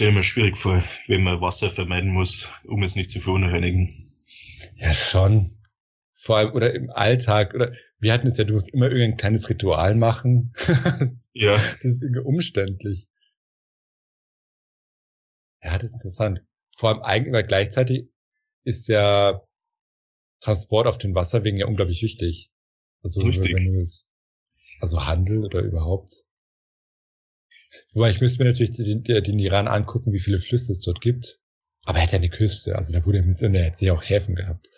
Stelle 0.03 0.17
mir 0.17 0.25
schwierig 0.25 0.57
vor, 0.57 0.83
wenn 1.07 1.23
man 1.23 1.41
Wasser 1.41 1.71
vermeiden 1.71 2.11
muss, 2.11 2.51
um 2.65 2.83
es 2.83 2.97
nicht 2.97 3.09
zu 3.09 3.21
verunreinigen. 3.21 4.17
Ja, 4.75 4.95
schon. 4.95 5.57
Vor 6.15 6.39
allem, 6.39 6.53
oder 6.55 6.75
im 6.75 6.91
Alltag, 6.91 7.55
oder 7.55 7.73
wir 8.01 8.13
hatten 8.13 8.27
es 8.27 8.37
ja, 8.37 8.43
du 8.43 8.55
musst 8.55 8.69
immer 8.75 8.91
irgendein 8.91 9.17
kleines 9.17 9.49
Ritual 9.49 9.95
machen. 9.95 10.55
ja. 11.35 11.53
Das 11.53 11.85
ist 11.85 12.03
irgendwie 12.03 12.21
umständlich. 12.21 13.09
Ja, 15.63 15.79
das 15.79 15.93
ist 15.93 15.95
interessant. 15.95 16.41
Vor 16.75 16.91
allem 16.91 17.03
eigentlich, 17.03 17.33
weil 17.35 17.47
gleichzeitig 17.47 18.09
ist 18.65 18.89
ja 18.89 19.41
Transport 20.41 20.89
auf 20.89 20.99
den 20.99 21.15
Wasserwegen 21.15 21.61
ja 21.61 21.67
unglaublich 21.67 22.03
wichtig. 22.03 22.51
Also, 23.05 23.21
Richtig. 23.21 24.05
also 24.81 25.07
Handel 25.07 25.45
oder 25.45 25.61
überhaupt. 25.61 26.25
Wobei 27.95 28.11
ich 28.11 28.21
müsste 28.21 28.43
mir 28.43 28.51
natürlich 28.51 28.73
den, 28.73 29.03
den 29.03 29.39
Iran 29.39 29.69
angucken, 29.69 30.13
wie 30.13 30.21
viele 30.21 30.39
Flüsse 30.39 30.73
es 30.73 30.81
dort 30.81 31.01
gibt. 31.01 31.39
Aber 31.85 31.99
er 31.99 32.05
hat 32.05 32.13
ja 32.13 32.19
eine 32.19 32.31
Küste, 32.31 32.77
also 32.77 32.93
da 32.93 33.05
wurde 33.05 33.19
er 33.19 33.65
hätte 33.65 33.77
sie 33.77 33.91
auch 33.91 34.03
Häfen 34.03 34.35
gehabt. 34.35 34.69